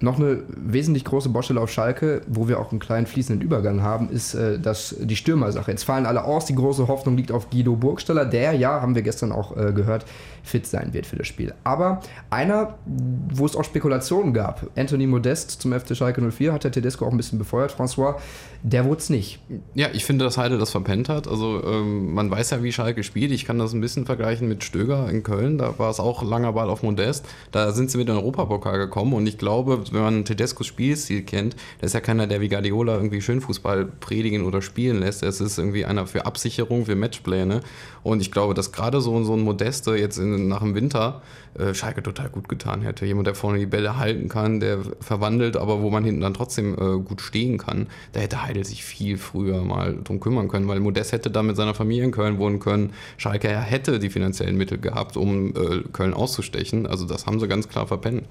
Noch 0.00 0.18
eine 0.18 0.42
wesentlich 0.48 1.04
große 1.04 1.30
Baustelle 1.30 1.60
auf 1.60 1.70
Schalke, 1.70 2.20
wo 2.26 2.48
wir 2.48 2.60
auch 2.60 2.70
einen 2.70 2.80
kleinen 2.80 3.06
fließenden 3.06 3.42
Übergang 3.42 3.82
haben, 3.82 4.10
ist 4.10 4.34
äh, 4.34 4.58
das, 4.58 4.94
die 4.98 5.16
Stürmersache. 5.16 5.70
Jetzt 5.70 5.84
fallen 5.84 6.04
alle 6.04 6.24
aus. 6.24 6.44
Die 6.44 6.54
große 6.54 6.86
Hoffnung 6.86 7.16
liegt 7.16 7.32
auf 7.32 7.48
Guido 7.48 7.76
Burgstaller, 7.76 8.26
der 8.26 8.52
ja, 8.52 8.82
haben 8.82 8.94
wir 8.94 9.02
gestern 9.02 9.32
auch 9.32 9.56
äh, 9.56 9.72
gehört, 9.72 10.04
fit 10.42 10.66
sein 10.66 10.92
wird 10.92 11.06
für 11.06 11.16
das 11.16 11.26
Spiel. 11.26 11.54
Aber 11.64 12.00
einer, 12.28 12.74
wo 12.84 13.46
es 13.46 13.56
auch 13.56 13.64
Spekulationen 13.64 14.34
gab, 14.34 14.66
Anthony 14.76 15.06
Modest 15.06 15.50
zum 15.62 15.72
FC 15.72 15.96
Schalke 15.96 16.20
04, 16.20 16.52
hat 16.52 16.64
der 16.64 16.72
Tedesco 16.72 17.06
auch 17.06 17.10
ein 17.10 17.16
bisschen 17.16 17.38
befeuert, 17.38 17.74
François, 17.74 18.16
der 18.66 18.84
wurde 18.84 18.98
es 18.98 19.10
nicht. 19.10 19.38
Ja, 19.74 19.90
ich 19.92 20.04
finde, 20.04 20.24
dass 20.24 20.38
Heide 20.38 20.58
das 20.58 20.72
verpennt 20.72 21.08
hat. 21.08 21.28
Also 21.28 21.62
ähm, 21.64 22.12
man 22.14 22.28
weiß 22.28 22.50
ja, 22.50 22.64
wie 22.64 22.72
Schalke 22.72 23.04
spielt. 23.04 23.30
Ich 23.30 23.44
kann 23.44 23.60
das 23.60 23.72
ein 23.72 23.80
bisschen 23.80 24.06
vergleichen 24.06 24.48
mit 24.48 24.64
Stöger 24.64 25.08
in 25.08 25.22
Köln. 25.22 25.56
Da 25.56 25.78
war 25.78 25.88
es 25.88 26.00
auch 26.00 26.24
langer 26.24 26.52
Ball 26.52 26.68
auf 26.68 26.82
Modest. 26.82 27.24
Da 27.52 27.70
sind 27.70 27.92
sie 27.92 27.98
mit 27.98 28.08
den 28.08 28.16
Europapokal 28.16 28.76
gekommen. 28.78 29.12
Und 29.12 29.28
ich 29.28 29.38
glaube, 29.38 29.84
wenn 29.92 30.02
man 30.02 30.24
Tedescos 30.24 30.66
Spielstil 30.66 31.22
kennt, 31.22 31.54
der 31.80 31.86
ist 31.86 31.92
ja 31.92 32.00
keiner, 32.00 32.26
der 32.26 32.40
wie 32.40 32.48
Guardiola 32.48 32.96
irgendwie 32.96 33.20
Schönfußball 33.20 33.84
predigen 34.00 34.44
oder 34.44 34.60
spielen 34.60 34.98
lässt. 34.98 35.22
Es 35.22 35.40
ist 35.40 35.58
irgendwie 35.58 35.84
einer 35.84 36.08
für 36.08 36.26
Absicherung, 36.26 36.86
für 36.86 36.96
Matchpläne. 36.96 37.60
Und 38.02 38.20
ich 38.20 38.32
glaube, 38.32 38.54
dass 38.54 38.72
gerade 38.72 39.00
so, 39.00 39.22
so 39.22 39.34
ein 39.34 39.42
Modeste 39.42 39.94
jetzt 39.94 40.18
in, 40.18 40.48
nach 40.48 40.60
dem 40.60 40.74
Winter 40.74 41.22
äh, 41.58 41.74
Schalke 41.74 42.02
total 42.02 42.28
gut 42.28 42.48
getan 42.48 42.82
hätte. 42.82 43.06
Jemand, 43.06 43.26
der 43.26 43.34
vorne 43.34 43.58
die 43.58 43.66
Bälle 43.66 43.96
halten 43.96 44.28
kann, 44.28 44.60
der 44.60 44.78
verwandelt, 45.00 45.56
aber 45.56 45.82
wo 45.82 45.90
man 45.90 46.04
hinten 46.04 46.20
dann 46.20 46.34
trotzdem 46.34 46.74
äh, 46.74 47.00
gut 47.00 47.20
stehen 47.20 47.58
kann. 47.58 47.86
Da 48.12 48.20
hätte 48.20 48.42
Heidel 48.56 48.64
sich 48.64 48.84
viel 48.84 49.18
früher 49.18 49.62
mal 49.62 49.98
drum 50.02 50.20
kümmern 50.20 50.48
können, 50.48 50.66
weil 50.68 50.80
Modest 50.80 51.12
hätte 51.12 51.30
da 51.30 51.42
mit 51.42 51.56
seiner 51.56 51.74
Familie 51.74 52.04
in 52.04 52.10
Köln 52.10 52.38
wohnen 52.38 52.58
können. 52.58 52.92
Schalke 53.16 53.48
hätte 53.48 53.98
die 53.98 54.10
finanziellen 54.10 54.56
Mittel 54.56 54.78
gehabt, 54.78 55.16
um 55.16 55.50
äh, 55.50 55.82
Köln 55.92 56.14
auszustechen. 56.14 56.86
Also 56.86 57.04
das 57.04 57.26
haben 57.26 57.38
sie 57.38 57.48
ganz 57.48 57.68
klar 57.68 57.86
verpennt. 57.86 58.24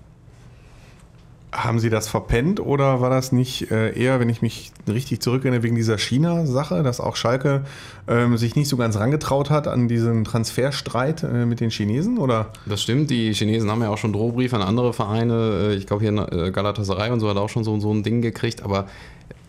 Haben 1.51 1.79
Sie 1.79 1.89
das 1.89 2.09
verpennt 2.09 2.59
oder 2.59 2.99
war 2.99 3.09
das 3.09 3.31
nicht 3.31 3.71
äh, 3.71 3.97
eher, 3.97 4.19
wenn 4.19 4.27
ich 4.27 4.41
mich 4.41 4.73
richtig 4.89 5.21
zurückerinnere, 5.21 5.63
wegen 5.63 5.77
dieser 5.77 5.97
China-Sache, 5.97 6.83
dass 6.83 6.99
auch 6.99 7.15
Schalke 7.15 7.63
ähm, 8.09 8.35
sich 8.35 8.57
nicht 8.57 8.67
so 8.67 8.75
ganz 8.75 8.97
rangetraut 8.97 9.49
hat 9.49 9.65
an 9.69 9.87
diesen 9.87 10.25
Transferstreit 10.25 11.23
äh, 11.23 11.45
mit 11.45 11.61
den 11.61 11.69
Chinesen? 11.69 12.17
Oder? 12.17 12.51
Das 12.65 12.81
stimmt, 12.81 13.09
die 13.09 13.33
Chinesen 13.33 13.71
haben 13.71 13.81
ja 13.81 13.89
auch 13.89 13.97
schon 13.97 14.11
Drohbriefe 14.11 14.57
an 14.57 14.63
andere 14.63 14.91
Vereine. 14.91 15.69
Äh, 15.69 15.75
Ich 15.75 15.87
glaube, 15.87 16.03
hier 16.03 16.27
äh, 16.29 16.51
Galatasaray 16.51 17.11
und 17.11 17.21
so 17.21 17.29
hat 17.29 17.37
auch 17.37 17.47
schon 17.47 17.63
so, 17.63 17.79
so 17.79 17.93
ein 17.93 18.03
Ding 18.03 18.21
gekriegt, 18.21 18.61
aber 18.61 18.87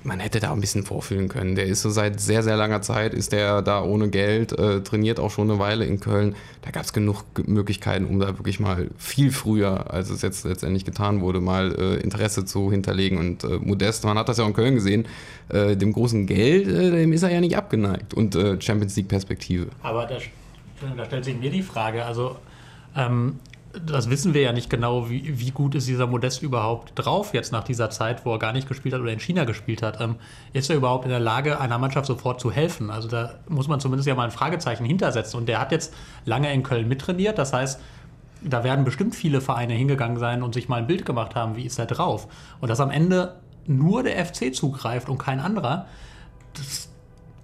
man 0.07 0.21
hätte 0.21 0.41
da 0.41 0.53
ein 0.53 0.61
bisschen 0.61 0.85
vorfühlen 0.85 1.29
können. 1.29 1.57
Der 1.57 1.67
ist 1.67 1.83
so 1.83 1.91
seit 1.91 2.21
sehr, 2.21 2.43
sehr 2.43 2.57
langer 2.57 2.81
Zeit, 2.81 3.13
ist 3.13 3.33
der 3.33 3.61
da 3.61 3.83
ohne 3.83 4.09
Geld, 4.09 4.53
äh, 4.53 4.81
trainiert 4.83 5.19
auch 5.19 5.31
schon 5.31 5.51
eine 5.51 5.59
Weile 5.59 5.85
in 5.85 6.01
Köln. 6.01 6.37
Da 6.63 6.71
gab 6.71 6.85
es 6.85 6.93
genug 6.93 7.25
Möglichkeiten, 7.47 8.07
um 8.07 8.21
da 8.21 8.39
wirklich 8.39 8.61
mal 8.61 8.89
viel 8.97 9.33
früher, 9.33 9.93
als 9.93 10.11
es 10.11 10.23
jetzt 10.23 10.45
letztendlich 10.45 10.85
getan 10.85 11.21
wurde, 11.21 11.41
mal 11.41 11.75
äh, 11.75 11.97
Interesse 11.97 12.45
zu 12.45 12.71
hinterlegen. 12.71 13.19
Und 13.19 13.45
äh, 13.45 13.59
Modest, 13.59 14.05
man 14.05 14.17
hat 14.17 14.29
das 14.29 14.39
ja 14.39 14.45
auch 14.45 14.49
in 14.49 14.55
Köln 14.55 14.75
gesehen, 14.77 15.07
äh, 15.49 15.77
dem 15.77 15.93
großen 15.93 16.27
Geld, 16.27 16.69
äh, 16.69 16.91
dem 16.93 17.13
ist 17.13 17.23
er 17.23 17.33
ja 17.33 17.41
nicht 17.41 17.57
abgeneigt. 17.57 18.15
Und 18.15 18.37
äh, 18.37 18.61
Champions 18.61 18.97
League-Perspektive. 18.97 19.67
Aber 19.83 20.07
da, 20.07 20.19
da 20.97 21.05
stellt 21.05 21.25
sich 21.25 21.37
mir 21.37 21.51
die 21.51 21.63
Frage, 21.63 22.05
also 22.05 22.37
ähm, 22.97 23.41
das 23.85 24.11
wissen 24.11 24.35
wir 24.35 24.43
ja 24.43 24.53
nicht 24.53 24.71
genau, 24.71 25.11
wie, 25.11 25.39
wie 25.39 25.51
gut 25.51 25.75
ist 25.75 25.89
dieser 25.89 26.07
Modest 26.07 26.43
überhaupt 26.43 26.93
drauf 26.95 27.35
jetzt 27.35 27.53
nach 27.53 27.65
dieser 27.65 27.91
Zeit, 27.91 28.25
wo 28.25 28.33
er 28.33 28.39
gar 28.39 28.53
nicht 28.53 28.69
gespielt 28.69 28.95
hat 28.95 29.01
oder 29.01 29.13
in 29.13 29.21
China 29.21 29.45
gespielt 29.45 29.83
hat. 29.83 30.01
Ähm, 30.01 30.17
ist 30.53 30.71
er 30.71 30.77
überhaupt 30.77 31.05
in 31.05 31.11
der 31.11 31.21
Lage, 31.21 31.61
einer 31.61 31.79
Mannschaft 31.79 32.07
sofort 32.07 32.41
zu 32.41 32.51
helfen? 32.51 32.91
Also 32.91 33.09
da 33.09 33.35
muss 33.49 33.69
man 33.69 33.81
zumindest 33.81 34.07
ja 34.09 34.15
mal 34.15 34.25
ein 34.25 34.31
Fragezeichen 34.31 34.85
hintersetzen. 34.85 35.39
Und 35.39 35.47
der 35.47 35.61
hat 35.61 35.73
jetzt 35.73 35.95
lange 36.25 36.53
in 36.53 36.63
Köln 36.63 36.89
mittrainiert, 36.89 37.39
das 37.39 37.53
heißt, 37.53 37.81
da 38.43 38.63
werden 38.65 38.85
bestimmt 38.85 39.15
viele 39.15 39.41
Vereine 39.41 39.75
hingegangen 39.75 40.19
sein 40.19 40.43
und 40.43 40.55
sich 40.55 40.69
mal 40.69 40.77
ein 40.77 40.87
Bild 40.87 41.05
gemacht 41.05 41.35
haben, 41.35 41.57
wie 41.57 41.65
ist 41.65 41.79
er 41.79 41.87
drauf. 41.87 42.29
Und 42.61 42.69
dass 42.69 42.81
am 42.81 42.91
Ende 42.91 43.37
nur 43.67 44.03
der 44.03 44.25
FC 44.25 44.55
zugreift 44.55 45.09
und 45.09 45.19
kein 45.19 45.41
anderer, 45.41 45.87
das 46.55 46.89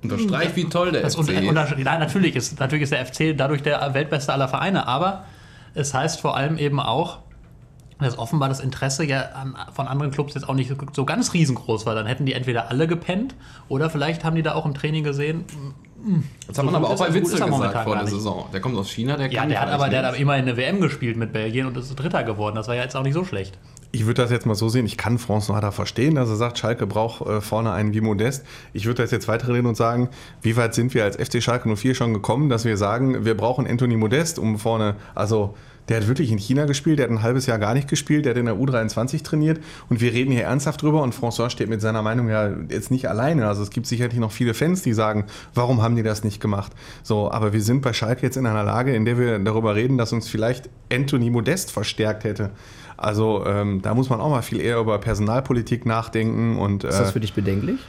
Unterstreicht, 0.03 0.57
wie 0.57 0.65
toll 0.69 0.93
der 0.93 1.03
das 1.03 1.15
FC 1.15 1.31
ist. 1.31 1.43
nein, 1.43 2.01
natürlich 2.01 2.37
ist, 2.37 2.59
natürlich 2.59 2.83
ist 2.85 2.93
der 2.93 3.07
FC 3.07 3.37
dadurch 3.37 3.63
der 3.63 3.95
weltbeste 3.95 4.33
aller 4.33 4.49
Vereine, 4.49 4.87
aber 4.87 5.25
es 5.75 5.95
heißt 5.95 6.21
vor 6.21 6.37
allem 6.37 6.59
eben 6.59 6.81
auch, 6.81 7.19
dass 7.99 8.19
offenbar 8.19 8.49
das 8.49 8.61
Interesse 8.61 9.05
ja 9.05 9.23
an, 9.33 9.57
von 9.73 9.87
anderen 9.87 10.13
Clubs 10.13 10.35
jetzt 10.35 10.49
auch 10.49 10.55
nicht 10.55 10.69
so, 10.69 10.75
so 10.93 11.05
ganz 11.05 11.35
riesengroß 11.35 11.87
war. 11.87 11.95
Dann 11.95 12.07
hätten 12.07 12.27
die 12.27 12.33
entweder 12.33 12.69
alle 12.69 12.87
gepennt 12.87 13.35
oder 13.69 13.91
vielleicht 13.91 14.25
haben 14.25 14.35
die 14.35 14.43
da 14.43 14.55
auch 14.55 14.67
im 14.67 14.75
Training 14.75 15.05
gesehen. 15.05 15.45
Das 16.49 16.59
hat 16.59 16.65
man 16.65 16.75
so 16.75 16.79
aber 16.79 16.91
auch 16.91 16.99
bei 16.99 17.09
so 17.09 17.15
Witzel 17.15 17.41
gesagt 17.41 17.85
vor 17.85 17.97
der. 17.97 18.07
Saison. 18.07 18.47
Der 18.53 18.61
kommt 18.61 18.77
aus 18.77 18.91
China, 18.91 19.17
der 19.17 19.31
Ja, 19.31 19.47
der 19.47 19.61
hat 19.61 19.69
aber, 19.69 19.89
der 19.89 20.01
hat 20.01 20.07
aber 20.07 20.17
immerhin 20.17 20.45
eine 20.45 20.57
WM 20.57 20.81
gespielt 20.81 21.17
mit 21.17 21.33
Belgien 21.33 21.67
und 21.67 21.77
ist 21.77 21.95
Dritter 21.95 22.25
geworden. 22.25 22.57
Das 22.57 22.67
war 22.67 22.75
ja 22.75 22.83
jetzt 22.83 22.97
auch 22.97 23.05
nicht 23.05 23.15
so 23.15 23.25
schlecht. 23.25 23.57
Ich 23.95 24.07
würde 24.07 24.23
das 24.23 24.31
jetzt 24.31 24.47
mal 24.47 24.55
so 24.55 24.71
sehen, 24.71 24.87
ich 24.87 24.97
kann 24.97 25.19
François 25.19 25.61
da 25.61 25.71
verstehen, 25.71 26.15
dass 26.15 26.31
er 26.31 26.37
sagt, 26.37 26.59
Schalke 26.59 26.87
braucht 26.87 27.27
äh, 27.27 27.43
vorne 27.43 27.73
einen 27.73 27.93
wie 27.93 28.01
Modest. 28.01 28.45
Ich 28.73 28.87
würde 28.87 29.03
das 29.03 29.11
jetzt 29.11 29.29
weiterreden 29.29 29.67
und 29.67 29.77
sagen, 29.77 30.09
wie 30.41 30.57
weit 30.57 30.75
sind 30.75 30.95
wir 30.95 31.05
als 31.05 31.17
FC 31.17 31.43
Schalke 31.43 31.75
04 31.77 31.95
schon 31.95 32.15
gekommen, 32.15 32.49
dass 32.49 32.65
wir 32.65 32.79
sagen, 32.79 33.27
wir 33.27 33.37
brauchen 33.37 33.67
Anthony 33.67 33.97
Modest, 33.97 34.39
um 34.39 34.59
vorne, 34.59 34.97
also 35.15 35.55
der 35.93 36.01
hat 36.01 36.09
wirklich 36.09 36.33
in 36.33 36.39
China 36.39 36.65
gespielt, 36.65 36.99
der 36.99 37.05
hat 37.05 37.11
ein 37.11 37.23
halbes 37.23 37.45
Jahr 37.45 37.59
gar 37.59 37.75
nicht 37.75 37.87
gespielt, 37.87 38.25
der 38.25 38.31
hat 38.31 38.39
in 38.39 38.47
der 38.47 38.55
U23 38.55 39.23
trainiert 39.23 39.61
und 39.91 40.01
wir 40.01 40.15
reden 40.15 40.33
hier 40.33 40.45
ernsthaft 40.45 40.81
drüber 40.81 41.03
und 41.03 41.15
François 41.15 41.51
steht 41.51 41.69
mit 41.69 41.83
seiner 41.83 42.01
Meinung 42.01 42.31
ja 42.31 42.51
jetzt 42.71 42.91
nicht 42.91 43.11
alleine. 43.11 43.47
Also 43.47 43.63
es 43.63 43.69
gibt 43.69 43.87
sicherlich 43.87 44.19
noch 44.19 44.33
viele 44.33 44.55
Fans, 44.55 44.81
die 44.81 44.95
sagen, 44.95 45.27
warum 45.53 45.83
haben 45.83 45.95
die 45.95 46.03
das 46.03 46.25
nicht 46.25 46.41
gemacht? 46.41 46.73
So, 47.03 47.31
aber 47.31 47.53
wir 47.53 47.61
sind 47.61 47.83
bei 47.83 47.93
Schalke 47.93 48.23
jetzt 48.23 48.39
in 48.39 48.47
einer 48.47 48.65
Lage, 48.65 48.95
in 48.95 49.05
der 49.05 49.19
wir 49.19 49.39
darüber 49.39 49.75
reden, 49.75 49.99
dass 49.99 50.15
uns 50.15 50.31
vielleicht 50.31 50.71
Anthony 50.91 51.29
Modest 51.29 51.71
verstärkt 51.71 52.25
hätte. 52.25 52.53
Also 52.97 53.45
ähm, 53.45 53.83
da 53.83 53.93
muss 53.93 54.09
man 54.09 54.19
auch 54.23 54.31
mal 54.31 54.41
viel 54.41 54.63
eher 54.63 54.79
über 54.79 54.97
Personalpolitik 54.97 55.85
nachdenken 55.85 56.57
und 56.57 56.85
Ist 56.85 56.99
das 56.99 57.11
äh, 57.11 57.13
für 57.13 57.21
dich 57.21 57.35
bedenklich, 57.35 57.81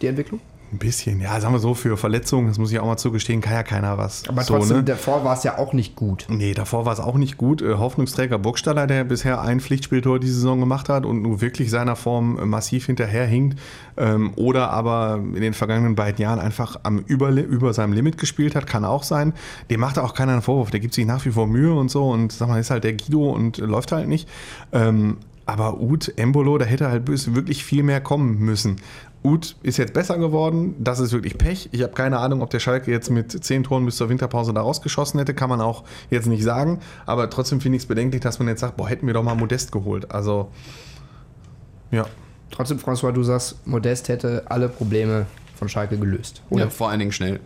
die 0.00 0.06
Entwicklung? 0.06 0.38
Ein 0.72 0.78
bisschen, 0.78 1.20
ja, 1.20 1.40
sagen 1.40 1.54
wir 1.54 1.60
so, 1.60 1.74
für 1.74 1.96
Verletzungen, 1.96 2.48
das 2.48 2.58
muss 2.58 2.72
ich 2.72 2.78
auch 2.78 2.86
mal 2.86 2.96
zugestehen, 2.96 3.40
kann 3.40 3.52
ja 3.52 3.62
keiner 3.62 3.96
was. 3.98 4.28
Aber 4.28 4.42
so, 4.42 4.54
trotzdem, 4.54 4.78
ne? 4.78 4.84
davor 4.84 5.24
war 5.24 5.36
es 5.36 5.44
ja 5.44 5.58
auch 5.58 5.72
nicht 5.72 5.96
gut. 5.96 6.26
Nee, 6.28 6.54
davor 6.54 6.84
war 6.84 6.92
es 6.92 7.00
auch 7.00 7.16
nicht 7.16 7.36
gut. 7.36 7.62
Äh, 7.62 7.74
Hoffnungsträger 7.74 8.38
Burgstaller, 8.38 8.86
der 8.86 9.04
bisher 9.04 9.40
ein 9.40 9.60
Pflichtspieltor 9.60 10.18
die 10.18 10.28
Saison 10.28 10.60
gemacht 10.60 10.88
hat 10.88 11.06
und 11.06 11.22
nur 11.22 11.40
wirklich 11.40 11.70
seiner 11.70 11.96
Form 11.96 12.38
äh, 12.38 12.44
massiv 12.44 12.86
hinterherhinkt. 12.86 13.58
Ähm, 13.96 14.32
oder 14.36 14.70
aber 14.70 15.20
in 15.34 15.40
den 15.40 15.54
vergangenen 15.54 15.94
beiden 15.94 16.20
Jahren 16.20 16.40
einfach 16.40 16.80
am 16.82 16.98
über, 17.06 17.30
über 17.30 17.72
seinem 17.72 17.92
Limit 17.92 18.18
gespielt 18.18 18.56
hat, 18.56 18.66
kann 18.66 18.84
auch 18.84 19.04
sein. 19.04 19.32
Dem 19.70 19.80
macht 19.80 19.98
auch 19.98 20.14
keiner 20.14 20.32
einen 20.32 20.42
Vorwurf. 20.42 20.70
Der 20.70 20.80
gibt 20.80 20.94
sich 20.94 21.06
nach 21.06 21.24
wie 21.24 21.30
vor 21.30 21.46
Mühe 21.46 21.72
und 21.74 21.90
so 21.90 22.10
und 22.10 22.32
sag 22.32 22.48
mal, 22.48 22.58
ist 22.58 22.70
halt 22.70 22.84
der 22.84 22.94
Guido 22.94 23.30
und 23.30 23.58
äh, 23.58 23.64
läuft 23.64 23.92
halt 23.92 24.08
nicht. 24.08 24.28
Aber 25.46 25.80
Uth, 25.80 26.12
Embolo, 26.16 26.58
da 26.58 26.64
hätte 26.64 26.88
halt 26.88 27.06
wirklich 27.06 27.64
viel 27.64 27.82
mehr 27.82 28.00
kommen 28.00 28.38
müssen. 28.38 28.76
Uth 29.22 29.56
ist 29.62 29.78
jetzt 29.78 29.94
besser 29.94 30.18
geworden, 30.18 30.74
das 30.78 31.00
ist 31.00 31.12
wirklich 31.12 31.38
Pech. 31.38 31.70
Ich 31.72 31.82
habe 31.82 31.94
keine 31.94 32.18
Ahnung, 32.18 32.42
ob 32.42 32.50
der 32.50 32.60
Schalke 32.60 32.90
jetzt 32.90 33.10
mit 33.10 33.32
zehn 33.44 33.64
Toren 33.64 33.86
bis 33.86 33.96
zur 33.96 34.10
Winterpause 34.10 34.52
da 34.52 34.60
rausgeschossen 34.60 35.18
hätte, 35.18 35.32
kann 35.32 35.48
man 35.48 35.62
auch 35.62 35.84
jetzt 36.10 36.26
nicht 36.26 36.42
sagen. 36.42 36.80
Aber 37.06 37.30
trotzdem 37.30 37.62
finde 37.62 37.76
ich 37.76 37.82
es 37.84 37.86
bedenklich, 37.86 38.20
dass 38.20 38.38
man 38.38 38.48
jetzt 38.48 38.60
sagt, 38.60 38.76
boah, 38.76 38.88
hätten 38.88 39.06
wir 39.06 39.14
doch 39.14 39.22
mal 39.22 39.34
Modest 39.34 39.72
geholt. 39.72 40.10
Also, 40.10 40.50
ja. 41.90 42.06
Trotzdem, 42.50 42.78
François, 42.78 43.12
du 43.12 43.22
sagst, 43.22 43.66
Modest 43.66 44.08
hätte 44.08 44.44
alle 44.46 44.68
Probleme 44.68 45.26
von 45.56 45.68
Schalke 45.68 45.96
gelöst. 45.96 46.42
Oder? 46.50 46.64
Ja, 46.64 46.70
vor 46.70 46.90
allen 46.90 46.98
Dingen 46.98 47.12
schnell. 47.12 47.40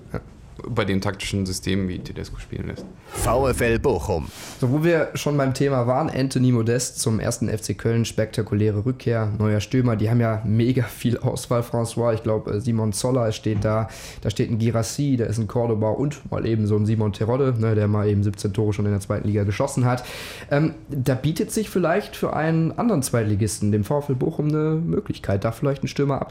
Bei 0.67 0.85
den 0.85 1.01
taktischen 1.01 1.47
Systemen, 1.47 1.89
wie 1.89 1.99
Tedesco 1.99 2.39
spielen 2.39 2.69
lässt. 2.69 2.85
VfL 3.13 3.79
Bochum. 3.79 4.29
So, 4.61 4.71
wo 4.73 4.83
wir 4.83 5.11
schon 5.15 5.37
beim 5.37 5.55
Thema 5.55 5.87
waren, 5.87 6.11
Anthony 6.11 6.53
Modest 6.53 7.01
zum 7.01 7.21
ersten 7.21 7.49
FC 7.49 7.77
Köln, 7.79 8.05
spektakuläre 8.05 8.85
Rückkehr, 8.85 9.31
neuer 9.39 9.61
Stürmer. 9.61 9.97
Die 9.97 10.11
haben 10.11 10.21
ja 10.21 10.43
mega 10.45 10.83
viel 10.83 11.19
Auswahl, 11.19 11.61
François. 11.61 12.15
Ich 12.15 12.23
glaube, 12.23 12.61
Simon 12.61 12.93
Zoller 12.93 13.31
steht 13.33 13.65
da. 13.65 13.89
Da 14.21 14.31
steht 14.31 14.51
ein 14.51 14.59
Girassi, 14.59 15.17
da 15.17 15.27
ist 15.27 15.39
ein 15.39 15.47
Cordoba 15.47 15.91
und 15.91 16.31
mal 16.31 16.47
eben 16.47 16.67
so 16.67 16.77
ein 16.77 16.87
Simon 16.87 17.13
Terodde, 17.13 17.55
ne, 17.59 17.75
der 17.75 17.89
mal 17.89 18.09
eben 18.09 18.23
17 18.23 18.53
Tore 18.53 18.73
schon 18.73 18.87
in 18.87 18.93
der 18.93 19.01
zweiten 19.01 19.27
Liga 19.27 19.45
geschossen 19.45 19.85
hat. 19.85 20.05
Ähm, 20.51 20.75
da 20.89 21.15
bietet 21.15 21.53
sich 21.53 21.71
vielleicht 21.71 22.17
für 22.17 22.35
einen 22.35 22.73
anderen 22.79 23.03
Zweitligisten, 23.03 23.73
dem 23.73 23.85
VfL 23.85 24.15
Bochum, 24.15 24.49
eine 24.49 24.75
Möglichkeit, 24.75 25.45
da 25.45 25.53
vielleicht 25.53 25.83
einen 25.83 25.89
Stürmer 25.89 26.23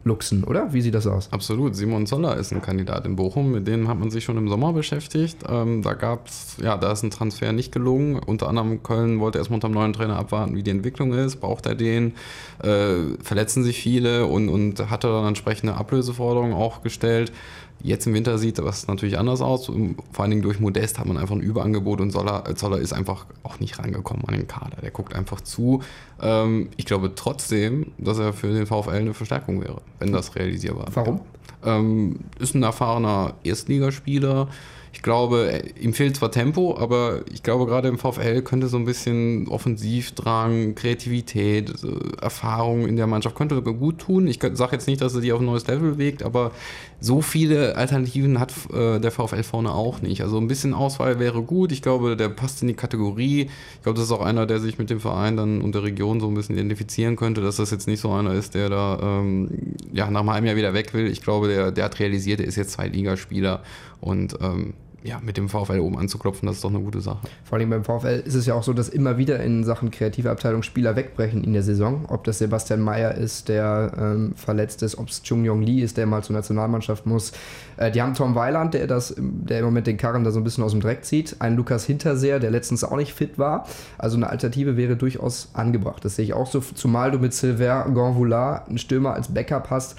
abzuluxen, 0.00 0.44
oder? 0.44 0.72
Wie 0.72 0.80
sieht 0.80 0.94
das 0.94 1.06
aus? 1.06 1.32
Absolut. 1.32 1.76
Simon 1.76 2.06
Zoller 2.06 2.36
ist 2.36 2.52
ein 2.52 2.62
Kandidat 2.62 3.06
in 3.06 3.16
Bochum, 3.16 3.52
mit 3.52 3.66
dem 3.66 3.88
hat 3.88 3.98
man 3.98 4.10
sich 4.10 4.24
schon 4.24 4.36
im 4.36 4.48
Sommer 4.48 4.72
beschäftigt. 4.72 5.44
Ähm, 5.48 5.82
da 5.82 5.94
gab's, 5.94 6.56
ja, 6.62 6.76
da 6.76 6.92
ist 6.92 7.02
ein 7.02 7.10
Transfer 7.10 7.52
nicht 7.52 7.72
gelungen. 7.72 8.18
Unter 8.18 8.48
anderem 8.48 8.82
Köln 8.82 9.20
wollte 9.20 9.38
erstmal 9.38 9.56
unter 9.56 9.68
dem 9.68 9.74
neuen 9.74 9.92
Trainer 9.92 10.16
abwarten, 10.16 10.56
wie 10.56 10.62
die 10.62 10.70
Entwicklung 10.70 11.12
ist. 11.12 11.36
Braucht 11.36 11.66
er 11.66 11.74
den? 11.74 12.14
Äh, 12.62 13.16
verletzen 13.22 13.62
sich 13.62 13.80
viele 13.80 14.26
und, 14.26 14.48
und 14.48 14.90
hatte 14.90 15.08
dann 15.08 15.26
entsprechende 15.26 15.74
Ablöseforderungen 15.74 16.54
auch 16.54 16.82
gestellt. 16.82 17.32
Jetzt 17.82 18.06
im 18.06 18.14
Winter 18.14 18.38
sieht 18.38 18.58
das 18.58 18.86
natürlich 18.86 19.18
anders 19.18 19.40
aus. 19.40 19.66
Vor 19.66 19.74
allen 20.18 20.30
Dingen 20.30 20.42
durch 20.42 20.60
Modest 20.60 20.98
hat 20.98 21.06
man 21.06 21.16
einfach 21.16 21.34
ein 21.34 21.40
Überangebot 21.40 22.00
und 22.00 22.10
Zoller, 22.10 22.44
äh, 22.48 22.54
Zoller 22.54 22.78
ist 22.78 22.92
einfach 22.92 23.26
auch 23.42 23.58
nicht 23.60 23.78
rangekommen 23.78 24.24
an 24.26 24.34
den 24.34 24.46
Kader. 24.46 24.78
Der 24.82 24.90
guckt 24.90 25.14
einfach 25.14 25.40
zu. 25.40 25.82
Ähm, 26.20 26.68
ich 26.76 26.86
glaube 26.86 27.14
trotzdem, 27.14 27.92
dass 27.98 28.18
er 28.18 28.32
für 28.32 28.52
den 28.52 28.66
VfL 28.66 28.90
eine 28.90 29.14
Verstärkung 29.14 29.62
wäre, 29.62 29.80
wenn 29.98 30.12
das 30.12 30.34
realisierbar 30.36 30.86
wäre. 30.86 30.96
Warum? 30.96 31.20
Ähm, 31.64 32.20
ist 32.38 32.54
ein 32.54 32.62
erfahrener 32.62 33.34
Erstligaspieler. 33.44 34.48
Ich 34.92 35.02
glaube, 35.02 35.52
äh, 35.52 35.68
ihm 35.80 35.94
fehlt 35.94 36.16
zwar 36.16 36.32
Tempo, 36.32 36.76
aber 36.76 37.20
ich 37.32 37.42
glaube, 37.42 37.66
gerade 37.66 37.88
im 37.88 37.98
VfL 37.98 38.42
könnte 38.42 38.68
so 38.68 38.76
ein 38.76 38.84
bisschen 38.84 39.48
Offensivdrang, 39.48 40.74
Kreativität, 40.74 41.72
Erfahrung 42.20 42.86
in 42.86 42.96
der 42.96 43.06
Mannschaft 43.06 43.36
könnte 43.36 43.60
gut 43.62 43.98
tun. 43.98 44.26
Ich 44.26 44.40
sage 44.54 44.72
jetzt 44.72 44.88
nicht, 44.88 45.00
dass 45.00 45.14
er 45.14 45.20
die 45.20 45.32
auf 45.32 45.40
ein 45.40 45.46
neues 45.46 45.66
Level 45.66 45.92
bewegt, 45.92 46.22
aber 46.22 46.50
so 47.00 47.22
viele 47.22 47.76
Alternativen 47.76 48.38
hat 48.38 48.52
äh, 48.72 49.00
der 49.00 49.10
VfL 49.10 49.42
vorne 49.42 49.72
auch 49.72 50.02
nicht. 50.02 50.22
Also 50.22 50.38
ein 50.38 50.48
bisschen 50.48 50.74
Auswahl 50.74 51.18
wäre 51.18 51.42
gut. 51.42 51.72
Ich 51.72 51.80
glaube, 51.80 52.16
der 52.16 52.28
passt 52.28 52.60
in 52.60 52.68
die 52.68 52.74
Kategorie. 52.74 53.48
Ich 53.76 53.82
glaube, 53.82 53.96
das 53.96 54.06
ist 54.06 54.12
auch 54.12 54.20
einer, 54.20 54.44
der 54.46 54.60
sich 54.60 54.78
mit 54.78 54.90
dem 54.90 55.00
Verein 55.00 55.36
dann 55.36 55.62
und 55.62 55.74
der 55.74 55.82
Region 55.82 56.20
so 56.20 56.28
ein 56.28 56.34
bisschen 56.34 56.56
identifizieren 56.56 57.16
könnte, 57.16 57.40
dass 57.40 57.56
das 57.56 57.70
jetzt 57.70 57.86
nicht 57.88 58.00
so 58.00 58.12
einer 58.12 58.34
ist, 58.34 58.54
der 58.54 58.68
da 58.68 58.98
ähm, 59.02 59.48
ja, 59.92 60.10
nach 60.10 60.20
einem 60.20 60.30
halben 60.30 60.46
Jahr 60.46 60.56
wieder 60.56 60.74
weg 60.74 60.92
will. 60.92 61.06
Ich 61.06 61.22
glaube, 61.22 61.48
der, 61.48 61.70
der 61.70 61.84
hat 61.86 61.98
realisiert, 62.00 62.40
er 62.40 62.46
ist 62.46 62.56
jetzt 62.56 62.72
Zweitligaspieler 62.72 63.62
und 64.00 64.38
ähm, 64.40 64.74
ja, 65.02 65.18
mit 65.22 65.36
dem 65.36 65.48
VfL 65.48 65.80
oben 65.80 65.98
anzuklopfen, 65.98 66.46
das 66.46 66.56
ist 66.56 66.64
doch 66.64 66.70
eine 66.70 66.80
gute 66.80 67.00
Sache. 67.00 67.20
Vor 67.44 67.58
allem 67.58 67.70
beim 67.70 67.84
VfL 67.84 68.22
ist 68.24 68.34
es 68.34 68.44
ja 68.46 68.54
auch 68.54 68.62
so, 68.62 68.72
dass 68.72 68.88
immer 68.88 69.16
wieder 69.16 69.40
in 69.40 69.64
Sachen 69.64 69.90
kreative 69.90 70.30
Abteilung 70.30 70.62
Spieler 70.62 70.94
wegbrechen 70.94 71.42
in 71.42 71.54
der 71.54 71.62
Saison. 71.62 72.04
Ob 72.08 72.24
das 72.24 72.38
Sebastian 72.38 72.80
Mayer 72.80 73.14
ist, 73.14 73.48
der 73.48 73.92
ähm, 73.98 74.34
verletzt 74.36 74.82
ist, 74.82 74.98
ob 74.98 75.08
es 75.08 75.22
Chung 75.22 75.44
Yong 75.44 75.62
Lee 75.62 75.80
ist, 75.80 75.96
der 75.96 76.06
mal 76.06 76.22
zur 76.22 76.36
Nationalmannschaft 76.36 77.06
muss. 77.06 77.32
Äh, 77.78 77.90
die 77.90 78.02
haben 78.02 78.12
Tom 78.12 78.34
Weiland, 78.34 78.74
der, 78.74 78.86
das, 78.86 79.14
der 79.16 79.60
im 79.60 79.64
Moment 79.64 79.86
den 79.86 79.96
Karren 79.96 80.22
da 80.22 80.30
so 80.32 80.40
ein 80.40 80.44
bisschen 80.44 80.64
aus 80.64 80.72
dem 80.72 80.80
Dreck 80.80 81.04
zieht. 81.04 81.36
Einen 81.40 81.56
Lukas 81.56 81.86
Hinterseher, 81.86 82.38
der 82.38 82.50
letztens 82.50 82.84
auch 82.84 82.96
nicht 82.96 83.14
fit 83.14 83.38
war. 83.38 83.66
Also 83.96 84.16
eine 84.16 84.28
Alternative 84.28 84.76
wäre 84.76 84.96
durchaus 84.96 85.48
angebracht. 85.54 86.04
Das 86.04 86.16
sehe 86.16 86.26
ich 86.26 86.34
auch 86.34 86.46
so. 86.46 86.60
Zumal 86.60 87.10
du 87.10 87.18
mit 87.18 87.32
Sylvain 87.32 87.94
Gonvoulard 87.94 88.68
einen 88.68 88.78
Stürmer 88.78 89.14
als 89.14 89.32
Backup 89.32 89.70
hast 89.70 89.96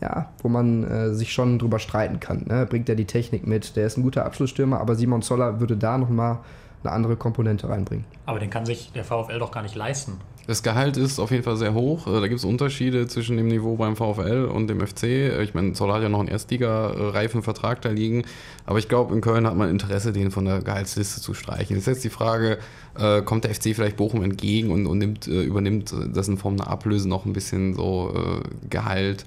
ja, 0.00 0.30
wo 0.42 0.48
man 0.48 0.84
äh, 0.84 1.14
sich 1.14 1.32
schon 1.32 1.58
drüber 1.58 1.78
streiten 1.78 2.20
kann. 2.20 2.44
Ne? 2.46 2.66
Bringt 2.66 2.88
er 2.88 2.94
die 2.94 3.04
Technik 3.04 3.46
mit? 3.46 3.76
Der 3.76 3.86
ist 3.86 3.96
ein 3.96 4.02
guter 4.02 4.24
Abschlussstürmer, 4.24 4.80
aber 4.80 4.94
Simon 4.94 5.22
Zoller 5.22 5.60
würde 5.60 5.76
da 5.76 5.98
nochmal 5.98 6.38
eine 6.84 6.92
andere 6.92 7.16
Komponente 7.16 7.68
reinbringen. 7.68 8.04
Aber 8.26 8.38
den 8.38 8.50
kann 8.50 8.64
sich 8.64 8.92
der 8.92 9.04
VfL 9.04 9.38
doch 9.38 9.50
gar 9.50 9.62
nicht 9.62 9.74
leisten. 9.74 10.12
Das 10.46 10.62
Gehalt 10.62 10.96
ist 10.96 11.18
auf 11.18 11.30
jeden 11.30 11.42
Fall 11.42 11.58
sehr 11.58 11.74
hoch. 11.74 12.06
Äh, 12.06 12.20
Da 12.20 12.26
gibt 12.26 12.38
es 12.38 12.44
Unterschiede 12.44 13.06
zwischen 13.06 13.36
dem 13.36 13.48
Niveau 13.48 13.76
beim 13.76 13.96
VfL 13.96 14.46
und 14.50 14.68
dem 14.68 14.80
FC. 14.80 15.02
Äh, 15.02 15.42
Ich 15.42 15.52
meine, 15.52 15.74
Zoller 15.74 15.94
hat 15.94 16.02
ja 16.02 16.08
noch 16.08 16.20
einen 16.20 16.28
Erstliga-reifen 16.28 17.42
Vertrag 17.42 17.82
da 17.82 17.90
liegen. 17.90 18.22
Aber 18.64 18.78
ich 18.78 18.88
glaube, 18.88 19.14
in 19.14 19.20
Köln 19.20 19.46
hat 19.46 19.56
man 19.56 19.68
Interesse, 19.68 20.12
den 20.12 20.30
von 20.30 20.46
der 20.46 20.60
Gehaltsliste 20.62 21.20
zu 21.20 21.34
streichen. 21.34 21.76
Jetzt 21.76 21.82
ist 21.86 21.94
jetzt 21.96 22.04
die 22.04 22.08
Frage, 22.08 22.58
äh, 22.98 23.20
kommt 23.20 23.44
der 23.44 23.54
FC 23.54 23.74
vielleicht 23.74 23.98
Bochum 23.98 24.22
entgegen 24.22 24.70
und, 24.70 24.86
und 24.86 24.96
nimmt, 24.96 25.26
äh, 25.28 25.42
übernimmt 25.42 25.94
das 26.14 26.28
in 26.28 26.38
Form 26.38 26.54
einer 26.54 26.68
Ablöse 26.68 27.08
noch 27.08 27.26
ein 27.26 27.34
bisschen 27.34 27.74
so 27.74 28.14
äh, 28.14 28.68
Gehalt? 28.70 29.26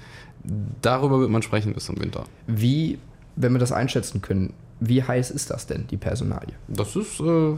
Darüber 0.81 1.19
wird 1.19 1.29
man 1.29 1.41
sprechen 1.41 1.73
bis 1.73 1.85
zum 1.85 1.99
Winter. 1.99 2.23
Wie, 2.47 2.99
wenn 3.35 3.53
wir 3.53 3.59
das 3.59 3.71
einschätzen 3.71 4.21
können, 4.21 4.53
wie 4.79 5.03
heiß 5.03 5.31
ist 5.31 5.51
das 5.51 5.67
denn, 5.67 5.85
die 5.89 5.97
Personalie? 5.97 6.55
Das 6.67 6.95
ist 6.95 7.19
äh, 7.19 7.53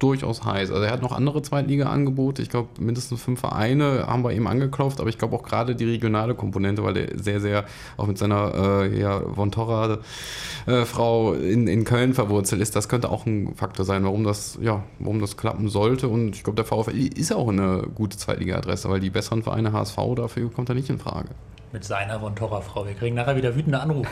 durchaus 0.00 0.44
heiß. 0.44 0.70
Also 0.70 0.82
er 0.82 0.90
hat 0.90 1.02
noch 1.02 1.12
andere 1.12 1.40
Zweitliga-Angebote. 1.40 2.42
Ich 2.42 2.50
glaube, 2.50 2.68
mindestens 2.78 3.22
fünf 3.22 3.40
Vereine 3.40 4.06
haben 4.06 4.22
bei 4.22 4.34
ihm 4.34 4.46
angeklopft, 4.46 5.00
aber 5.00 5.08
ich 5.08 5.18
glaube 5.18 5.36
auch 5.36 5.42
gerade 5.42 5.76
die 5.76 5.84
regionale 5.84 6.34
Komponente, 6.34 6.84
weil 6.84 6.94
der 6.94 7.18
sehr, 7.18 7.40
sehr 7.40 7.64
auch 7.96 8.06
mit 8.06 8.18
seiner 8.18 8.82
äh, 8.82 9.00
ja, 9.00 9.22
Vontora-Frau 9.24 11.34
in, 11.34 11.68
in 11.68 11.84
Köln 11.84 12.12
verwurzelt 12.12 12.60
ist, 12.60 12.76
das 12.76 12.88
könnte 12.88 13.10
auch 13.10 13.24
ein 13.24 13.54
Faktor 13.54 13.86
sein, 13.86 14.04
warum 14.04 14.24
das, 14.24 14.58
ja, 14.60 14.82
warum 14.98 15.20
das 15.20 15.36
klappen 15.36 15.68
sollte. 15.68 16.08
Und 16.08 16.34
ich 16.34 16.42
glaube, 16.42 16.56
der 16.56 16.64
VfL 16.64 17.08
ist 17.16 17.32
auch 17.32 17.48
eine 17.48 17.86
gute 17.94 18.18
Zweitliga-Adresse, 18.18 18.90
weil 18.90 19.00
die 19.00 19.10
besseren 19.10 19.42
Vereine 19.42 19.72
HSV 19.72 19.96
dafür 20.16 20.50
kommt 20.50 20.68
er 20.68 20.74
nicht 20.74 20.90
in 20.90 20.98
Frage. 20.98 21.28
Mit 21.74 21.82
seiner 21.82 22.20
Von 22.20 22.36
Torra 22.36 22.60
Frau. 22.60 22.86
Wir 22.86 22.94
kriegen 22.94 23.16
nachher 23.16 23.34
wieder 23.34 23.56
wütende 23.56 23.80
Anrufe. 23.80 24.08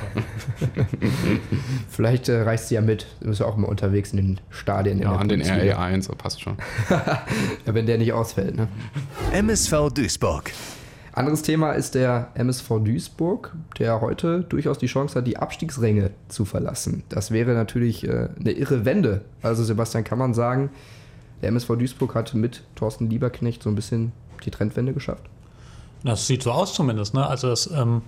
Vielleicht 1.89 2.29
äh, 2.29 2.43
reißt 2.43 2.67
sie 2.67 2.75
ja 2.75 2.81
mit. 2.81 3.07
Du 3.21 3.29
bist 3.29 3.39
ja 3.39 3.47
auch 3.47 3.57
immer 3.57 3.69
unterwegs 3.69 4.11
in 4.11 4.17
den 4.17 4.41
Stadien. 4.51 4.97
in 4.99 5.05
Ja, 5.05 5.11
der 5.13 5.21
an 5.21 5.29
den 5.29 5.39
Bundesliga. 5.39 5.79
RE1, 5.81 6.03
so 6.03 6.13
passt 6.17 6.41
schon. 6.41 6.57
Ja, 6.91 7.23
wenn 7.67 7.87
der 7.87 7.99
nicht 7.99 8.13
ausfällt. 8.13 8.57
Ne? 8.57 8.67
MSV 9.31 9.91
Duisburg. 9.95 10.51
Anderes 11.13 11.43
Thema 11.43 11.71
ist 11.75 11.95
der 11.95 12.31
MSV 12.35 12.69
Duisburg, 12.83 13.55
der 13.79 14.01
heute 14.01 14.41
durchaus 14.41 14.79
die 14.79 14.87
Chance 14.87 15.17
hat, 15.21 15.29
die 15.29 15.37
Abstiegsränge 15.37 16.11
zu 16.27 16.45
verlassen. 16.45 17.05
Das 17.11 17.31
wäre 17.31 17.53
natürlich 17.53 18.03
äh, 18.09 18.29
eine 18.41 18.51
irre 18.51 18.85
Wende. 18.85 19.21
Also 19.41 19.63
Sebastian, 19.63 20.03
kann 20.03 20.19
man 20.19 20.35
sagen, 20.35 20.71
der 21.43 21.51
MSV 21.51 21.69
Duisburg 21.77 22.17
hat 22.17 22.35
mit 22.35 22.65
Thorsten 22.75 23.09
Lieberknecht 23.09 23.63
so 23.63 23.71
ein 23.71 23.77
bisschen 23.77 24.11
die 24.45 24.51
Trendwende 24.51 24.93
geschafft? 24.93 25.23
Das 26.05 26.27
sieht 26.27 26.43
so 26.43 26.53
aus 26.53 26.75
zumindest. 26.75 27.15
Ne? 27.15 27.27
Also 27.27 27.51
es, 27.51 27.71
ähm, 27.71 28.03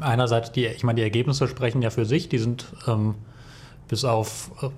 einerseits, 0.00 0.52
die, 0.52 0.66
ich 0.66 0.84
meine, 0.84 0.96
die 0.96 1.02
Ergebnisse 1.02 1.48
sprechen 1.48 1.82
ja 1.82 1.90
für 1.90 2.04
sich. 2.04 2.28
Die 2.28 2.38
sind 2.38 2.66
ähm, 2.86 3.14
bis 3.88 4.04
auf 4.04 4.50
äh, 4.62 4.68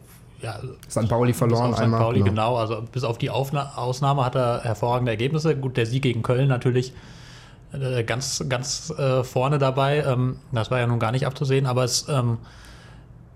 ja, 0.45 0.61
St. 0.89 1.09
Pauli 1.09 1.33
bis 1.33 1.39
verloren 1.39 1.75
St. 1.75 1.81
einmal. 1.81 2.01
Pauli, 2.01 2.23
genau. 2.23 2.57
Also 2.57 2.83
bis 2.93 3.05
auf 3.05 3.19
die 3.19 3.31
Aufna 3.31 3.73
Ausnahme 3.77 4.25
hat 4.25 4.35
er 4.35 4.63
hervorragende 4.63 5.13
Ergebnisse. 5.13 5.57
Gut, 5.57 5.77
der 5.77 5.87
Sieg 5.87 6.03
gegen 6.03 6.23
Köln 6.23 6.49
natürlich 6.49 6.93
äh, 7.73 8.05
ganz, 8.05 8.45
ganz 8.49 8.93
äh, 8.97 9.25
vorne 9.25 9.59
dabei. 9.59 10.05
Ähm, 10.07 10.37
das 10.53 10.71
war 10.71 10.79
ja 10.79 10.87
nun 10.87 10.99
gar 10.99 11.13
nicht 11.13 11.27
abzusehen, 11.27 11.67
aber 11.67 11.85
es, 11.85 12.07
ähm, 12.09 12.39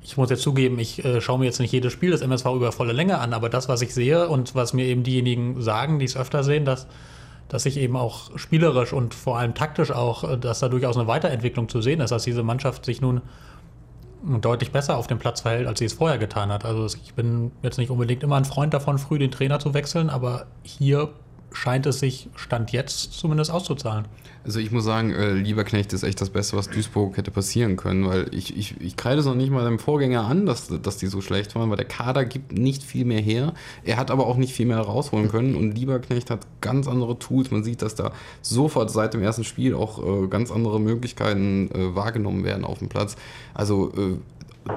ich 0.03 0.17
muss 0.17 0.31
jetzt 0.31 0.43
zugeben, 0.43 0.79
ich 0.79 1.05
äh, 1.05 1.21
schaue 1.21 1.39
mir 1.39 1.47
jetzt 1.47 1.61
nicht 1.61 1.73
jedes 1.73 1.93
Spiel 1.93 2.11
des 2.11 2.21
MSV 2.21 2.47
über 2.55 2.73
volle 2.73 2.93
Länge 2.93 3.19
an, 3.19 3.33
aber 3.33 3.49
das, 3.49 3.69
was 3.69 3.83
ich 3.83 3.93
sehe 3.95 4.29
und 4.29 4.55
was 4.55 4.73
mir 4.73 4.85
eben 4.85 5.03
diejenigen 5.03 5.61
sagen, 5.61 5.99
die 5.99 6.05
es 6.05 6.17
öfter 6.17 6.45
sehen, 6.45 6.65
dass, 6.65 6.87
dass 7.51 7.65
sich 7.65 7.77
eben 7.77 7.97
auch 7.97 8.31
spielerisch 8.39 8.93
und 8.93 9.13
vor 9.13 9.39
allem 9.39 9.55
taktisch 9.55 9.91
auch, 9.91 10.25
äh, 10.25 10.39
dass 10.39 10.61
da 10.61 10.69
durchaus 10.69 10.97
eine 10.97 11.07
Weiterentwicklung 11.07 11.69
zu 11.69 11.83
sehen 11.83 12.01
ist, 12.01 12.11
dass 12.11 12.23
diese 12.23 12.43
Mannschaft 12.43 12.87
sich 12.87 13.03
nun 13.03 13.21
deutlich 14.23 14.71
besser 14.71 14.97
auf 14.97 15.07
dem 15.07 15.19
Platz 15.19 15.41
verhält, 15.41 15.67
als 15.67 15.79
sie 15.79 15.87
es 15.87 15.95
vorher 15.95 16.19
getan 16.19 16.53
hat. 16.53 16.65
Also 16.65 16.87
ich 17.03 17.15
bin 17.15 17.53
jetzt 17.63 17.79
nicht 17.79 17.91
unbedingt 17.91 18.23
immer 18.23 18.37
ein 18.37 18.45
Freund 18.45 18.73
davon, 18.73 18.99
früh 18.99 19.19
den 19.19 19.31
Trainer 19.31 19.59
zu 19.59 19.75
wechseln, 19.75 20.11
aber 20.11 20.47
hier 20.63 21.09
scheint 21.53 21.87
es 21.87 22.01
sich 22.01 22.29
Stand 22.37 22.73
jetzt 22.73 23.13
zumindest 23.13 23.51
auszuzahlen. 23.51 24.07
Also 24.43 24.59
ich 24.59 24.71
muss 24.71 24.85
sagen, 24.85 25.13
äh, 25.13 25.33
Lieberknecht 25.33 25.93
ist 25.93 26.03
echt 26.03 26.21
das 26.21 26.31
Beste, 26.31 26.57
was 26.57 26.71
Duisburg 26.71 27.17
hätte 27.19 27.31
passieren 27.31 27.77
können, 27.77 28.07
weil 28.07 28.35
ich, 28.35 28.57
ich, 28.57 28.81
ich 28.81 28.97
kreide 28.97 29.21
es 29.21 29.27
noch 29.27 29.35
nicht 29.35 29.51
mal 29.51 29.65
dem 29.65 29.79
Vorgänger 29.79 30.25
an, 30.25 30.47
dass, 30.47 30.69
dass 30.81 30.97
die 30.97 31.09
so 31.09 31.21
schlecht 31.21 31.55
waren, 31.55 31.69
weil 31.69 31.77
der 31.77 31.87
Kader 31.87 32.25
gibt 32.25 32.53
nicht 32.53 32.83
viel 32.83 33.05
mehr 33.05 33.21
her. 33.21 33.53
Er 33.85 33.99
hat 33.99 34.11
aber 34.11 34.27
auch 34.27 34.39
nicht 34.39 34.55
viel 34.55 34.65
mehr 34.65 34.79
rausholen 34.79 35.29
können 35.29 35.57
und 35.57 35.77
Lieberknecht 35.77 36.31
hat 36.31 36.47
ganz 36.63 36.89
andere 36.89 37.19
Tools. 37.19 37.51
Man 37.51 37.65
sieht, 37.65 37.83
dass 37.83 37.95
da 37.95 38.13
sofort 38.41 38.91
seit 38.91 39.13
dem 39.13 39.23
ersten 39.23 39.45
Spiel 39.45 39.75
auch 39.75 40.25
äh, 40.25 40.27
ganz 40.29 40.51
andere 40.51 40.81
Möglichkeiten 40.81 41.71
äh, 41.73 41.95
wahrgenommen 41.95 42.43
werden 42.43 42.65
auf 42.65 42.79
dem 42.79 42.89
Platz. 42.89 43.17
Also 43.53 43.93
äh, 43.95 44.17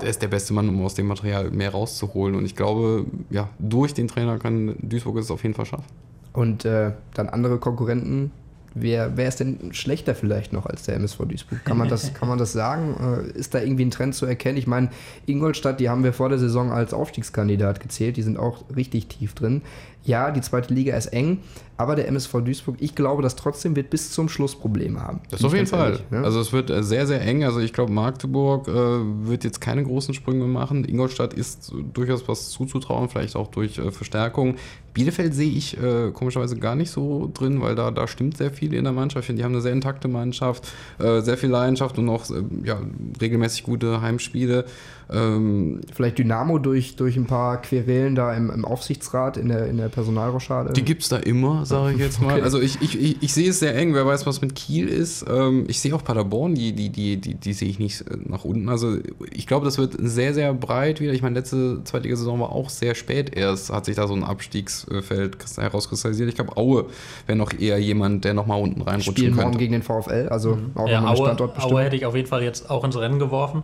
er 0.02 0.10
ist 0.10 0.22
der 0.22 0.28
beste 0.28 0.54
Mann, 0.54 0.68
um 0.68 0.84
aus 0.84 0.96
dem 0.96 1.08
Material 1.08 1.52
mehr 1.52 1.72
rauszuholen. 1.72 2.36
Und 2.36 2.46
ich 2.46 2.56
glaube, 2.56 3.06
ja, 3.30 3.50
durch 3.60 3.94
den 3.94 4.08
Trainer 4.10 4.40
kann 4.40 4.76
Duisburg 4.82 5.18
es 5.18 5.32
auf 5.32 5.44
jeden 5.44 5.56
Fall 5.56 5.66
schaffen. 5.66 5.86
Und 6.34 6.66
äh, 6.66 6.92
dann 7.14 7.30
andere 7.30 7.60
Konkurrenten. 7.60 8.32
Wer, 8.76 9.18
wer 9.18 9.28
ist 9.28 9.40
denn 9.40 9.72
schlechter 9.72 10.16
vielleicht 10.16 10.52
noch 10.52 10.66
als 10.66 10.82
der 10.84 10.96
MSV 10.96 11.20
Duisburg? 11.28 11.64
Kann 11.64 11.78
man 11.78 11.90
das, 11.90 12.14
kann 12.16 12.28
man 12.28 12.40
das 12.40 12.54
sagen? 12.54 13.24
Äh, 13.36 13.38
ist 13.38 13.54
da 13.54 13.62
irgendwie 13.62 13.86
ein 13.86 13.92
Trend 13.92 14.16
zu 14.16 14.26
erkennen? 14.26 14.58
Ich 14.58 14.66
meine, 14.66 14.90
Ingolstadt, 15.28 15.80
die 15.80 15.90
haben 15.90 16.04
wir 16.04 16.12
vor 16.12 16.30
der 16.30 16.40
Saison 16.40 16.72
als 16.72 16.92
Aufstiegskandidat 16.92 17.80
gezählt. 17.80 18.18
Die 18.18 18.24
sind 18.24 18.40
auch 18.40 18.64
richtig 18.76 19.08
tief 19.08 19.36
drin. 19.36 19.62
Ja, 20.06 20.32
die 20.32 20.42
zweite 20.42 20.74
Liga 20.74 20.96
ist 20.98 21.08
eng, 21.08 21.40
aber 21.78 21.96
der 21.96 22.08
MSV 22.08 22.42
Duisburg, 22.44 22.76
ich 22.80 22.94
glaube, 22.94 23.24
dass 23.24 23.36
trotzdem 23.36 23.76
wird 23.76 23.90
bis 23.90 24.12
zum 24.12 24.30
Schluss 24.30 24.56
Probleme 24.56 25.00
haben. 25.00 25.22
Das 25.30 25.40
Bin 25.40 25.48
auf 25.48 25.54
jeden 25.54 25.68
Fall. 25.68 25.92
ehrlich, 25.92 26.12
ne? 26.12 26.24
Also 26.24 26.40
es 26.40 26.52
wird 26.52 26.70
äh, 26.70 26.84
sehr, 26.84 27.08
sehr 27.08 27.22
eng. 27.22 27.44
Also 27.44 27.60
ich 27.60 27.74
glaube, 27.74 27.92
Magdeburg 27.92 28.68
äh, 28.68 28.72
wird 28.72 29.44
jetzt 29.44 29.62
keine 29.62 29.84
großen 29.84 30.14
Sprünge 30.14 30.46
machen. 30.46 30.84
Ingolstadt 30.84 31.34
ist 31.34 31.74
durchaus 31.94 32.28
was 32.28 32.50
zuzutrauen, 32.50 33.10
vielleicht 33.10 33.36
auch 33.36 33.48
durch 33.48 33.80
äh, 33.80 33.92
Verstärkung. 33.92 34.56
Bielefeld 34.94 35.34
sehe 35.34 35.50
ich 35.50 35.82
äh, 35.82 36.12
komischerweise 36.12 36.58
gar 36.58 36.76
nicht 36.76 36.92
so 36.92 37.32
drin, 37.34 37.62
weil 37.62 37.74
da, 37.74 37.90
da 37.90 38.08
stimmt 38.08 38.38
sehr 38.38 38.52
viel 38.52 38.74
in 38.74 38.84
der 38.84 38.94
Mannschaft. 38.94 39.24
Ich 39.24 39.26
finde, 39.28 39.40
die 39.40 39.44
haben 39.46 39.54
eine 39.54 39.62
sehr 39.62 39.74
intakte 39.74 40.08
Mannschaft, 40.08 40.68
äh, 41.00 41.22
sehr 41.22 41.38
viel 41.38 41.50
Leidenschaft 41.50 41.98
und 41.98 42.10
auch 42.10 42.30
äh, 42.30 42.44
ja, 42.64 42.80
regelmäßig 43.20 43.64
gute 43.64 44.02
Heimspiele. 44.02 44.66
Ähm, 45.14 45.82
Vielleicht 45.94 46.18
Dynamo 46.18 46.58
durch, 46.60 46.96
durch 46.96 47.16
ein 47.18 47.26
paar 47.26 47.62
Querelen 47.62 48.16
da 48.16 48.34
im, 48.34 48.50
im 48.50 48.66
Aufsichtsrat, 48.66 49.38
in 49.38 49.50
der, 49.50 49.68
in 49.68 49.78
der 49.78 49.90
Personalrochade. 49.90 50.74
Die 50.74 50.84
gibt 50.84 51.04
es 51.04 51.10
da 51.10 51.18
immer, 51.18 51.66
sage 51.66 51.94
ich 51.94 52.00
jetzt 52.00 52.22
mal. 52.22 52.34
Okay. 52.34 52.42
Also 52.42 52.60
ich, 52.60 52.82
ich, 52.82 53.00
ich, 53.00 53.18
ich 53.22 53.34
sehe 53.34 53.50
es 53.50 53.60
sehr 53.60 53.76
eng, 53.76 53.94
wer 53.94 54.06
weiß, 54.06 54.26
was 54.26 54.42
mit 54.42 54.56
Kiel 54.56 54.88
ist. 54.88 55.26
Ähm, 55.30 55.66
ich 55.68 55.80
sehe 55.80 55.94
auch 55.96 56.04
Paderborn, 56.04 56.56
die, 56.56 56.74
die, 56.74 56.90
die, 56.90 57.18
die, 57.18 57.36
die 57.36 57.54
sehe 57.54 57.70
ich 57.70 57.80
nicht 57.80 58.04
nach 58.28 58.44
unten. 58.44 58.70
Also 58.70 58.98
ich 59.32 59.48
glaube, 59.48 59.66
das 59.66 59.78
wird 59.78 59.96
sehr, 60.00 60.34
sehr 60.34 60.54
breit 60.54 61.00
wieder. 61.00 61.14
Ich 61.14 61.22
meine, 61.22 61.36
letzte 61.38 61.84
Zweitliga-Saison 61.84 62.40
war 62.40 62.52
auch 62.52 62.70
sehr 62.70 62.96
spät 62.96 63.36
erst, 63.36 63.72
hat 63.72 63.86
sich 63.86 63.96
da 63.96 64.08
so 64.08 64.14
ein 64.14 64.24
Abstiegsfeld 64.24 65.38
herauskristallisiert. 65.58 66.30
Ich 66.30 66.36
glaube, 66.36 66.58
Aue 66.58 66.86
wäre 67.26 67.38
noch 67.38 67.54
eher 67.58 67.78
jemand, 67.80 68.26
der 68.26 68.34
nochmal 68.34 68.62
unten 68.62 68.82
reinrutschen 68.82 69.14
spielen 69.16 69.36
morgen 69.36 69.52
könnte. 69.52 69.60
gegen 69.60 69.74
den 69.74 69.84
VfL, 69.84 70.28
also 70.30 70.58
auch 70.76 70.88
Ja, 70.88 71.04
Aue. 71.06 71.38
Aue 71.60 71.84
hätte 71.84 71.96
ich 71.96 72.06
auf 72.06 72.16
jeden 72.16 72.28
Fall 72.28 72.44
jetzt 72.44 72.70
auch 72.70 72.84
ins 72.84 72.98
Rennen 72.98 73.20
geworfen. 73.20 73.64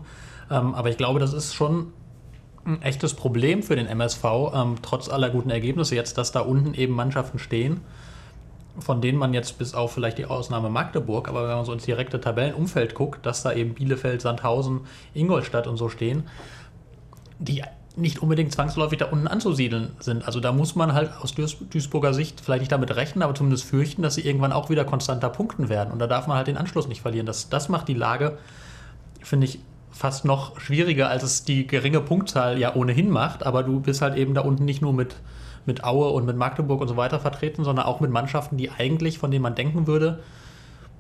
Ähm, 0.52 0.76
aber 0.76 0.90
ich 0.90 0.98
glaube, 0.98 1.20
das 1.20 1.34
ist 1.34 1.54
schon 1.54 1.94
ein 2.66 2.82
echtes 2.82 3.14
Problem 3.14 3.64
für 3.64 3.76
den 3.76 3.88
MSV, 3.88 4.24
ähm, 4.54 4.76
trotz 4.82 5.10
aller 5.10 5.30
guten 5.30 5.50
Ergebnisse 5.50 5.96
jetzt, 5.96 6.18
dass 6.18 6.32
da 6.32 6.42
unten 6.42 6.74
eben 6.74 6.94
Mannschaften 6.94 7.40
stehen, 7.40 7.82
von 8.80 9.02
denen 9.02 9.18
man 9.18 9.34
jetzt 9.34 9.58
bis 9.58 9.74
auf 9.74 9.94
vielleicht 9.94 10.18
die 10.18 10.26
Ausnahme 10.26 10.70
Magdeburg, 10.70 11.28
aber 11.28 11.48
wenn 11.48 11.56
man 11.56 11.66
so 11.66 11.74
ins 11.74 11.86
direkte 11.86 12.22
Tabellenumfeld 12.22 12.96
guckt, 12.96 13.26
dass 13.26 13.44
da 13.44 13.54
eben 13.54 13.74
Bielefeld, 13.74 14.22
Sandhausen, 14.22 14.82
Ingolstadt 15.14 15.68
und 15.68 15.78
so 15.78 15.90
stehen, 15.90 16.24
die 17.40 17.64
nicht 17.96 18.22
unbedingt 18.22 18.52
zwangsläufig 18.52 19.00
da 19.00 19.06
unten 19.06 19.28
anzusiedeln 19.28 19.92
sind. 20.00 20.26
Also 20.26 20.40
da 20.40 20.52
muss 20.52 20.76
man 20.76 20.94
halt 20.94 21.12
aus 21.22 21.34
Duis- 21.34 21.58
Duisburger 21.70 22.14
Sicht 22.14 22.40
vielleicht 22.40 22.62
nicht 22.62 22.72
damit 22.72 22.96
rechnen, 22.96 23.24
aber 23.24 23.36
zumindest 23.36 23.66
fürchten, 23.66 24.02
dass 24.02 24.16
sie 24.16 24.22
irgendwann 24.22 24.54
auch 24.54 24.70
wieder 24.70 24.86
konstanter 24.86 25.30
punkten 25.30 25.70
werden. 25.70 25.92
Und 25.92 26.00
da 26.00 26.08
darf 26.08 26.28
man 26.28 26.38
halt 26.38 26.48
den 26.48 26.58
Anschluss 26.58 26.88
nicht 26.88 27.02
verlieren. 27.02 27.26
Das, 27.26 27.50
das 27.50 27.68
macht 27.68 27.88
die 27.88 27.94
Lage, 27.94 28.38
finde 29.22 29.48
ich, 29.48 29.60
fast 29.92 30.26
noch 30.26 30.60
schwieriger, 30.60 31.10
als 31.10 31.24
es 31.24 31.44
die 31.44 31.68
geringe 31.68 32.02
Punktzahl 32.02 32.58
ja 32.58 32.76
ohnehin 32.76 33.10
macht. 33.10 33.46
Aber 33.46 33.64
du 33.64 33.80
bist 33.80 34.02
halt 34.02 34.16
eben 34.16 34.34
da 34.34 34.42
unten 34.42 34.66
nicht 34.66 34.82
nur 34.82 34.94
mit, 34.94 35.16
mit 35.66 35.84
Aue 35.84 36.10
und 36.10 36.26
mit 36.26 36.38
Magdeburg 36.38 36.82
und 36.82 36.88
so 36.88 36.98
weiter 36.98 37.20
vertreten, 37.20 37.64
sondern 37.64 37.86
auch 37.86 38.00
mit 38.00 38.12
Mannschaften, 38.12 38.58
die 38.58 38.72
eigentlich, 38.72 39.18
von 39.18 39.32
denen 39.32 39.44
man 39.44 39.56
denken 39.56 39.88
würde, 39.88 40.20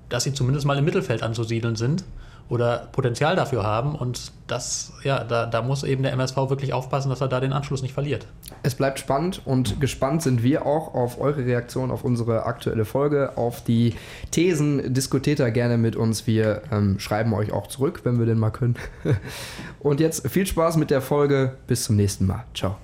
dass 0.10 0.24
sie 0.24 0.34
zumindest 0.34 0.66
mal 0.66 0.78
im 0.78 0.86
Mittelfeld 0.86 1.24
anzusiedeln 1.24 1.76
sind 1.76 2.04
oder 2.50 2.90
Potenzial 2.92 3.36
dafür 3.36 3.64
haben. 3.64 3.96
Und 3.96 4.32
das, 4.48 4.92
ja, 5.04 5.24
da, 5.24 5.46
da 5.46 5.62
muss 5.62 5.84
eben 5.84 6.04
der 6.04 6.12
MSV 6.14 6.36
wirklich 6.50 6.74
aufpassen, 6.74 7.10
dass 7.10 7.22
er 7.22 7.28
da 7.28 7.40
den 7.40 7.54
Anschluss 7.54 7.82
nicht 7.82 7.94
verliert. 7.94 8.26
Es 8.64 8.76
bleibt 8.76 9.00
spannend 9.00 9.42
und 9.46 9.80
gespannt 9.80 10.24
sind 10.24 10.42
wir 10.44 10.66
auch 10.66 10.94
auf 10.96 11.22
eure 11.22 11.46
Reaktion 11.46 11.92
auf 11.92 12.04
unsere 12.04 12.46
aktuelle 12.46 12.86
Folge, 12.86 13.38
auf 13.38 13.64
die 13.64 13.96
Thesen. 14.32 14.94
Diskutiert 14.94 15.40
da 15.40 15.50
gerne 15.50 15.78
mit 15.78 15.96
uns. 15.96 16.26
Wir 16.26 16.64
ähm, 16.72 17.00
schreiben 17.00 17.34
euch 17.34 17.52
auch 17.52 17.68
zurück, 17.68 18.02
wenn 18.04 18.18
wir 18.18 18.26
denn 18.26 18.40
mal 18.40 18.50
können. 18.50 18.76
Und 19.80 20.00
jetzt 20.00 20.28
viel 20.28 20.48
Spaß 20.48 20.78
mit 20.78 20.90
der 20.90 21.02
Folge. 21.02 21.56
Bis 21.68 21.84
zum 21.84 21.96
nächsten 21.96 22.26
Mal. 22.26 22.46
Ciao. 22.56 22.78